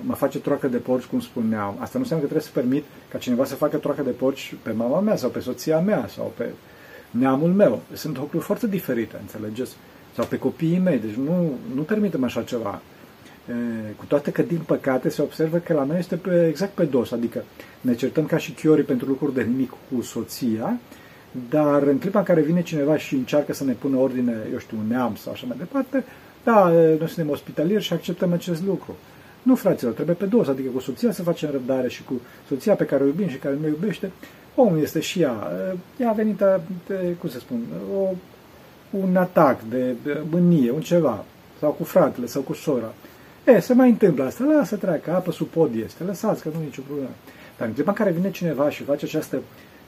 mă 0.00 0.14
face 0.14 0.38
troacă 0.38 0.68
de 0.68 0.76
porci, 0.76 1.04
cum 1.04 1.20
spuneam, 1.20 1.76
asta 1.78 1.90
nu 1.92 2.00
înseamnă 2.00 2.26
că 2.26 2.32
trebuie 2.32 2.40
să 2.42 2.50
permit 2.52 2.84
ca 3.10 3.18
cineva 3.18 3.44
să 3.44 3.54
facă 3.54 3.76
troacă 3.76 4.02
de 4.02 4.10
porci 4.10 4.54
pe 4.62 4.72
mama 4.72 5.00
mea 5.00 5.16
sau 5.16 5.30
pe 5.30 5.40
soția 5.40 5.78
mea 5.78 6.06
sau 6.14 6.32
pe 6.36 6.48
neamul 7.10 7.50
meu. 7.50 7.80
Sunt 7.92 8.18
lucruri 8.18 8.44
foarte 8.44 8.66
diferite, 8.66 9.16
înțelegeți? 9.20 9.76
Sau 10.14 10.24
pe 10.24 10.38
copiii 10.38 10.78
mei. 10.78 10.98
Deci 10.98 11.14
nu, 11.14 11.52
nu 11.74 11.82
permitem 11.82 12.24
așa 12.24 12.42
ceva. 12.42 12.82
Cu 13.96 14.04
toate 14.04 14.30
că, 14.30 14.42
din 14.42 14.60
păcate, 14.66 15.08
se 15.08 15.22
observă 15.22 15.56
că 15.56 15.72
la 15.72 15.84
noi 15.84 15.98
este 15.98 16.16
pe, 16.16 16.46
exact 16.48 16.72
pe 16.72 16.84
dos, 16.84 17.10
adică 17.10 17.44
ne 17.80 17.94
certăm 17.94 18.26
ca 18.26 18.36
și 18.36 18.52
chiorii 18.52 18.84
pentru 18.84 19.06
lucruri 19.08 19.34
de 19.34 19.42
nimic 19.42 19.70
cu 19.70 20.02
soția, 20.02 20.78
dar 21.50 21.82
în 21.82 21.98
clipa 21.98 22.18
în 22.18 22.24
care 22.24 22.40
vine 22.40 22.62
cineva 22.62 22.96
și 22.96 23.14
încearcă 23.14 23.52
să 23.52 23.64
ne 23.64 23.72
pună 23.72 23.96
ordine, 23.96 24.36
eu 24.52 24.58
știu, 24.58 24.76
un 24.80 24.86
neam 24.88 25.14
sau 25.14 25.32
așa 25.32 25.44
mai 25.48 25.56
departe, 25.58 26.04
da, 26.44 26.68
noi 26.68 27.08
suntem 27.08 27.30
ospitalieri 27.30 27.82
și 27.82 27.92
acceptăm 27.92 28.32
acest 28.32 28.62
lucru. 28.64 28.96
Nu, 29.42 29.54
fraților, 29.54 29.92
trebuie 29.92 30.14
pe 30.14 30.24
dos, 30.24 30.48
adică 30.48 30.68
cu 30.74 30.80
soția 30.80 31.12
să 31.12 31.22
facem 31.22 31.50
răbdare 31.50 31.88
și 31.88 32.04
cu 32.04 32.20
soția 32.48 32.74
pe 32.74 32.84
care 32.84 33.02
o 33.02 33.06
iubim 33.06 33.28
și 33.28 33.36
care 33.36 33.58
ne 33.60 33.66
iubește, 33.68 34.10
omul 34.54 34.80
este 34.80 35.00
și 35.00 35.20
ea. 35.20 35.52
Ea 36.00 36.08
a 36.10 36.12
venit, 36.12 36.36
de, 36.36 37.14
cum 37.18 37.28
să 37.28 37.38
spun, 37.38 37.60
o, 37.96 38.08
un 38.90 39.16
atac 39.16 39.60
de 39.70 39.94
mânie, 40.30 40.70
un 40.70 40.80
ceva, 40.80 41.24
sau 41.60 41.70
cu 41.70 41.84
fratele, 41.84 42.26
sau 42.26 42.42
cu 42.42 42.52
sora. 42.52 42.94
E, 43.44 43.60
se 43.60 43.74
mai 43.74 43.88
întâmplă 43.88 44.24
asta, 44.24 44.44
lasă 44.44 44.76
treacă, 44.76 45.14
apă 45.14 45.32
sub 45.32 45.46
pod 45.46 45.74
este, 45.74 46.04
lăsați 46.04 46.42
că 46.42 46.48
nu 46.54 46.60
e 46.62 46.64
nicio 46.64 46.82
problemă. 46.86 47.10
Dar 47.58 47.66
în 47.66 47.74
clipa 47.74 47.90
în 47.90 47.96
care 47.96 48.10
vine 48.10 48.30
cineva 48.30 48.70
și 48.70 48.82
face 48.82 49.04
această 49.04 49.40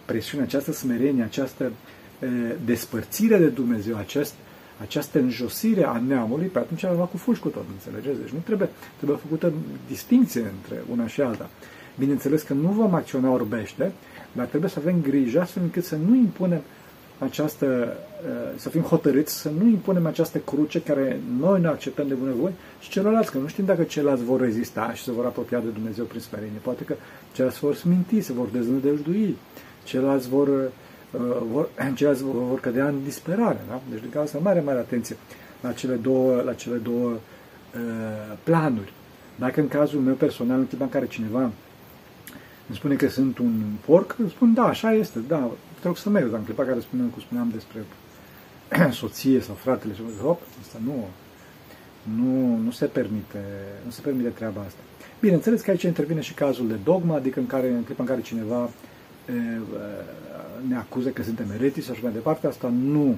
presiune, 0.04 0.44
această 0.44 0.72
smerenie, 0.72 1.22
această 1.22 1.64
e, 1.64 2.26
despărțire 2.64 3.38
de 3.38 3.46
Dumnezeu, 3.46 3.96
acest, 3.96 4.34
această 4.80 5.18
înjosire 5.18 5.84
a 5.84 6.02
neamului, 6.06 6.46
pe 6.46 6.58
atunci 6.58 6.84
va 6.84 7.04
cu 7.04 7.16
fulgi 7.16 7.40
cu 7.40 7.48
tot, 7.48 7.64
înțelegeți? 7.72 8.20
Deci 8.20 8.32
nu 8.32 8.38
trebuie, 8.44 8.68
trebuie 8.96 9.18
făcută 9.22 9.52
distinție 9.88 10.40
între 10.40 10.82
una 10.90 11.06
și 11.06 11.20
alta. 11.20 11.50
Bineînțeles 11.98 12.42
că 12.42 12.52
nu 12.52 12.68
vom 12.68 12.94
acționa 12.94 13.30
orbește, 13.30 13.92
dar 14.32 14.46
trebuie 14.46 14.70
să 14.70 14.78
avem 14.78 15.00
grijă 15.02 15.40
astfel 15.40 15.62
încât 15.62 15.84
să 15.84 15.96
nu 15.96 16.14
impunem 16.14 16.60
această, 17.18 17.66
uh, 17.66 18.58
să 18.58 18.68
fim 18.68 18.80
hotărâți 18.80 19.40
să 19.40 19.50
nu 19.58 19.68
impunem 19.68 20.06
această 20.06 20.38
cruce 20.38 20.82
care 20.82 21.20
noi 21.38 21.60
ne 21.60 21.66
acceptăm 21.66 22.08
de 22.08 22.14
bunăvoie 22.14 22.52
și 22.80 22.90
celorlalți, 22.90 23.30
că 23.30 23.38
nu 23.38 23.46
știm 23.46 23.64
dacă 23.64 23.82
ceilalți 23.82 24.24
vor 24.24 24.40
rezista 24.40 24.92
și 24.94 25.02
se 25.02 25.12
vor 25.12 25.24
apropia 25.24 25.58
de 25.58 25.68
Dumnezeu 25.68 26.04
prin 26.04 26.20
smerenie. 26.20 26.58
Poate 26.62 26.84
că 26.84 26.94
ceilalți 27.32 27.60
vor 27.60 27.74
sminti, 27.74 28.20
se 28.20 28.32
vor 28.32 28.48
deznădăjdui, 28.52 29.36
ceilalți 29.84 30.28
vor, 30.28 30.48
uh, 30.48 31.20
vor, 31.52 31.68
ceilalți 31.96 32.22
vor 32.22 32.60
cădea 32.60 32.86
în 32.86 33.04
disperare. 33.04 33.60
Da? 33.68 33.80
Deci, 33.90 34.00
de 34.00 34.08
cauza 34.08 34.38
mare, 34.38 34.60
mare 34.60 34.78
atenție 34.78 35.16
la 35.60 35.72
cele 35.72 35.94
două, 35.94 36.42
la 36.42 36.52
cele 36.52 36.76
două 36.76 37.10
uh, 37.10 38.36
planuri. 38.42 38.92
Dacă 39.36 39.60
în 39.60 39.68
cazul 39.68 40.00
meu 40.00 40.14
personal, 40.14 40.58
în 40.58 40.66
clipa 40.66 40.84
în 40.84 40.90
care 40.90 41.06
cineva 41.06 41.50
îmi 42.68 42.76
spune 42.76 42.94
că 42.94 43.08
sunt 43.08 43.38
un 43.38 43.62
porc, 43.86 44.16
îmi 44.18 44.30
spun, 44.30 44.54
da, 44.54 44.64
așa 44.64 44.92
este, 44.92 45.18
da, 45.28 45.50
te 45.84 45.90
rog 45.90 45.98
să 45.98 46.10
mergi, 46.10 46.30
dar 46.30 46.38
în 46.38 46.44
clipa 46.44 46.64
care 46.64 46.80
spuneam, 46.80 47.08
cum 47.08 47.20
spuneam 47.20 47.50
despre 47.52 47.80
soție 49.00 49.40
sau 49.40 49.54
fratele, 49.54 49.94
și 49.94 50.00
hop, 50.22 50.40
asta 50.60 50.78
nu, 50.84 51.08
nu, 52.18 52.56
nu, 52.56 52.70
se 52.70 52.86
permite, 52.86 53.42
nu 53.84 53.90
se 53.90 54.00
permite 54.00 54.28
treaba 54.28 54.60
asta. 54.66 54.80
Bineînțeles 55.20 55.60
că 55.60 55.70
aici 55.70 55.82
intervine 55.82 56.20
și 56.20 56.34
cazul 56.34 56.68
de 56.68 56.78
dogma, 56.84 57.14
adică 57.14 57.38
în, 57.40 57.46
care, 57.46 57.68
în 57.68 57.82
clipa 57.82 58.02
în 58.02 58.08
care 58.08 58.20
cineva 58.20 58.70
e, 59.28 59.32
ne 60.68 60.76
acuză 60.76 61.08
că 61.08 61.22
suntem 61.22 61.50
eretici 61.54 61.84
și 61.84 61.90
așa 61.90 62.00
mai 62.02 62.12
departe, 62.12 62.46
asta 62.46 62.68
nu, 62.68 63.16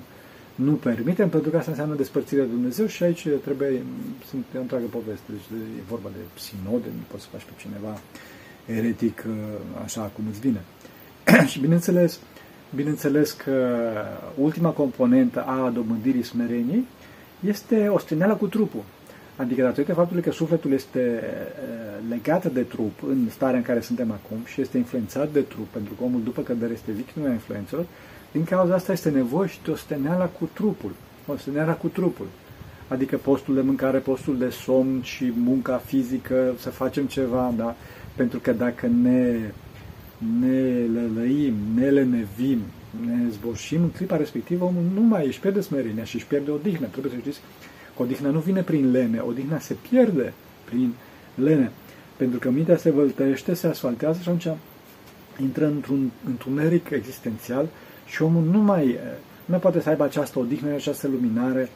nu 0.55 0.73
permitem, 0.73 1.29
pentru 1.29 1.51
că 1.51 1.57
asta 1.57 1.71
înseamnă 1.71 1.95
despărțirea 1.95 2.45
de 2.45 2.51
Dumnezeu 2.51 2.87
și 2.87 3.03
aici 3.03 3.29
trebuie, 3.45 3.83
sunt 4.29 4.45
o 4.57 4.61
întreagă 4.61 4.87
poveste, 4.87 5.27
deci 5.27 5.59
e 5.79 5.83
vorba 5.89 6.09
de 6.13 6.41
sinode, 6.41 6.87
nu 6.87 7.05
poți 7.11 7.23
să 7.23 7.29
faci 7.33 7.45
pe 7.45 7.53
cineva 7.57 8.01
eretic 8.67 9.25
așa 9.85 10.01
cum 10.15 10.25
îți 10.31 10.41
vine. 10.41 10.61
și 11.51 11.59
bineînțeles, 11.61 12.21
bineînțeles 12.75 13.33
că 13.33 13.91
ultima 14.35 14.71
componentă 14.71 15.43
a 15.43 15.71
dobândirii 15.75 16.23
smereniei 16.23 16.85
este 17.47 17.89
osteneala 17.89 18.35
cu 18.35 18.47
trupul. 18.47 18.83
Adică 19.37 19.63
datorită 19.63 19.95
faptului 19.95 20.23
că 20.23 20.31
sufletul 20.31 20.73
este 20.73 21.23
legat 22.09 22.53
de 22.53 22.61
trup 22.61 23.03
în 23.09 23.29
starea 23.31 23.57
în 23.57 23.63
care 23.63 23.81
suntem 23.81 24.11
acum 24.11 24.39
și 24.45 24.61
este 24.61 24.77
influențat 24.77 25.31
de 25.33 25.41
trup, 25.41 25.67
pentru 25.67 25.95
că 25.95 26.05
omul 26.05 26.21
după 26.23 26.43
cădere 26.43 26.73
este 26.73 26.93
victima 26.93 27.31
influențelor, 27.31 27.85
din 28.33 28.45
cauza 28.45 28.75
asta 28.75 28.93
este 28.93 29.11
nevoie 29.11 29.49
și 29.49 29.59
de 29.65 29.71
osteneala 29.71 30.25
cu 30.25 30.49
trupul. 30.53 30.91
Osteneala 31.27 31.73
cu 31.73 31.87
trupul. 31.87 32.27
Adică 32.89 33.17
postul 33.17 33.55
de 33.55 33.61
mâncare, 33.61 33.99
postul 33.99 34.39
de 34.39 34.49
somn 34.49 35.03
și 35.03 35.33
munca 35.37 35.77
fizică, 35.77 36.53
să 36.59 36.71
facem 36.71 37.07
ceva, 37.07 37.53
da? 37.57 37.75
Pentru 38.17 38.39
că 38.39 38.53
dacă 38.53 38.87
ne, 38.87 39.39
ne 40.41 40.87
lălăim, 40.95 41.55
ne 41.75 41.89
lenevim, 41.91 42.61
ne 43.07 43.29
zboșim, 43.31 43.83
în 43.83 43.91
clipa 43.91 44.17
respectivă 44.17 44.65
omul 44.65 44.83
nu 44.95 45.01
mai 45.01 45.27
își 45.27 45.41
pierde 45.41 45.61
smerenia 45.61 46.05
și 46.05 46.17
își 46.17 46.27
pierde 46.27 46.51
odihnă. 46.51 46.87
Trebuie 46.87 47.13
să 47.13 47.19
știți 47.21 47.41
că 47.97 48.03
odihna 48.03 48.31
nu 48.31 48.39
vine 48.39 48.63
prin 48.63 48.91
lene, 48.91 49.19
odihna 49.19 49.59
se 49.59 49.77
pierde 49.89 50.33
prin 50.65 50.93
lene. 51.35 51.71
Pentru 52.17 52.39
că 52.39 52.51
mintea 52.51 52.77
se 52.77 52.91
văltește, 52.91 53.55
se 53.55 53.67
asfaltează 53.67 54.19
și 54.23 54.29
atunci 54.29 54.59
intră 55.41 55.67
într-un 55.67 56.11
întuneric 56.27 56.91
existențial 56.91 57.69
și 58.07 58.23
omul 58.23 58.45
nu 58.45 58.59
mai, 58.59 58.87
nu 59.45 59.47
mai 59.47 59.59
poate 59.59 59.81
să 59.81 59.89
aibă 59.89 60.05
această 60.05 60.39
odihnă, 60.39 60.75
această 60.75 61.09
luminare 61.09 61.69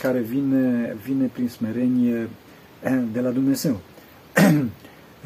care 0.00 0.18
vine, 0.18 0.96
vine 1.04 1.30
prin 1.32 1.48
smerenie 1.48 2.28
de 3.12 3.20
la 3.20 3.30
Dumnezeu. 3.30 3.80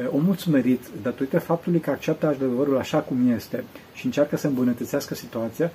omul 0.07 0.35
smerit, 0.35 0.81
datorită 1.01 1.39
faptului 1.39 1.79
că 1.79 1.89
acceptă 1.89 2.27
adevărul 2.27 2.77
așa 2.77 2.97
cum 2.97 3.31
este 3.31 3.63
și 3.93 4.05
încearcă 4.05 4.37
să 4.37 4.47
îmbunătățească 4.47 5.15
situația, 5.15 5.71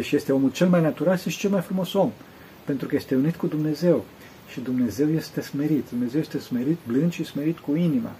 și 0.00 0.16
este 0.16 0.32
omul 0.32 0.50
cel 0.50 0.68
mai 0.68 0.82
natural 0.82 1.16
și 1.16 1.38
cel 1.38 1.50
mai 1.50 1.60
frumos 1.60 1.92
om, 1.92 2.10
pentru 2.64 2.88
că 2.88 2.94
este 2.94 3.14
unit 3.14 3.36
cu 3.36 3.46
Dumnezeu. 3.46 4.04
Și 4.48 4.60
Dumnezeu 4.60 5.10
este 5.10 5.40
smerit. 5.40 5.88
Dumnezeu 5.88 6.20
este 6.20 6.38
smerit, 6.38 6.78
blând 6.86 7.12
și 7.12 7.24
smerit 7.24 7.58
cu 7.58 7.74
inima. 7.74 8.12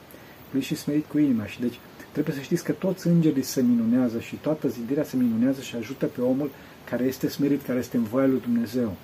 Blând 0.51 0.65
și 0.65 0.75
smerit 0.75 1.05
cu 1.07 1.19
inima. 1.19 1.47
Și 1.47 1.61
deci 1.61 1.79
trebuie 2.13 2.35
să 2.35 2.41
știți 2.41 2.65
că 2.65 2.73
toți 2.73 3.07
îngerii 3.07 3.43
se 3.43 3.63
minunează 3.63 4.19
și 4.19 4.37
toată 4.37 4.69
zidirea 4.69 5.05
se 5.05 5.17
minunează 5.17 5.61
și 5.61 5.77
ajută 5.77 6.07
pe 6.07 6.21
omul 6.21 6.51
care 6.91 7.05
este 7.05 7.29
smerit, 7.29 7.63
care 7.63 7.79
este 7.79 7.97
în 7.97 8.03
voia 8.03 8.27
lui 8.27 8.41
Dumnezeu. 8.41 8.97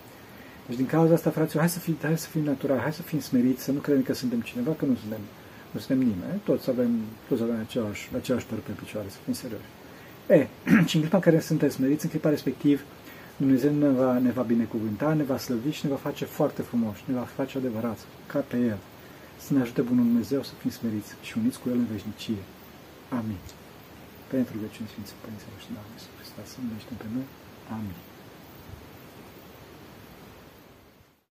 Deci 0.67 0.77
din 0.77 0.87
cauza 0.87 1.15
asta, 1.15 1.31
fraților, 1.31 1.63
hai 1.63 1.73
să 1.73 1.79
fim, 1.79 1.97
hai 2.03 2.19
să 2.19 2.29
fim 2.29 2.43
naturali, 2.43 2.81
hai 2.81 2.93
să 2.93 3.03
fim 3.03 3.21
smeriți, 3.21 3.63
să 3.63 3.73
nu 3.73 3.79
credem 3.79 4.03
că 4.03 4.15
suntem 4.15 4.41
cineva, 4.41 4.73
că 4.73 4.85
nu 4.85 4.97
suntem 5.01 5.21
nu 5.71 5.81
suntem 5.81 5.99
nimeni, 5.99 6.41
toți 6.45 6.71
avem, 6.71 7.01
toți 7.29 7.43
avem 7.43 7.59
același, 7.61 8.09
același 8.17 8.47
păr 8.47 8.59
pe 8.59 8.73
picioare, 8.73 9.09
să 9.09 9.17
fim 9.25 9.33
serioși. 9.33 9.71
E, 10.29 10.47
și 10.89 10.95
în 10.97 11.01
clipa 11.01 11.17
în 11.17 11.23
care 11.23 11.41
suntem 11.41 11.69
smeriți, 11.69 12.05
în 12.05 12.11
clipa 12.11 12.29
respectiv, 12.29 12.85
Dumnezeu 13.37 13.73
ne 13.73 13.89
va, 13.89 14.19
ne 14.19 14.31
va 14.31 14.43
binecuvânta, 14.43 15.15
ne 15.15 15.23
va 15.23 15.39
slăvi 15.39 15.71
și 15.71 15.85
ne 15.85 15.91
va 15.91 15.97
face 16.09 16.25
foarte 16.25 16.63
frumos, 16.63 16.97
ne 17.05 17.15
va 17.15 17.27
face 17.39 17.59
adevărați, 17.59 18.03
ca 18.27 18.39
pe 18.39 18.57
El. 18.57 18.79
Să 19.45 19.55
ne 19.55 19.61
ajute 19.61 19.81
Bunul 19.81 20.05
Dumnezeu 20.05 20.43
să 20.43 20.53
fim 20.61 20.71
smeriți 20.71 21.11
și 21.23 21.39
uniți 21.39 21.61
cu 21.61 21.69
El 21.69 21.75
în 21.75 21.87
veșnicie. 21.93 22.43
Amin. 23.19 23.43
Pentru 24.33 24.53
rugăciuni 24.57 24.89
Sfinții 24.93 25.21
Părinții 25.23 25.51
noștri, 25.53 25.75
Doamne, 25.77 25.97
să 26.03 26.09
Hristos, 26.19 26.47
să 26.53 26.59
pe 27.01 27.07
noi. 27.15 27.27
Amin. 27.77 28.10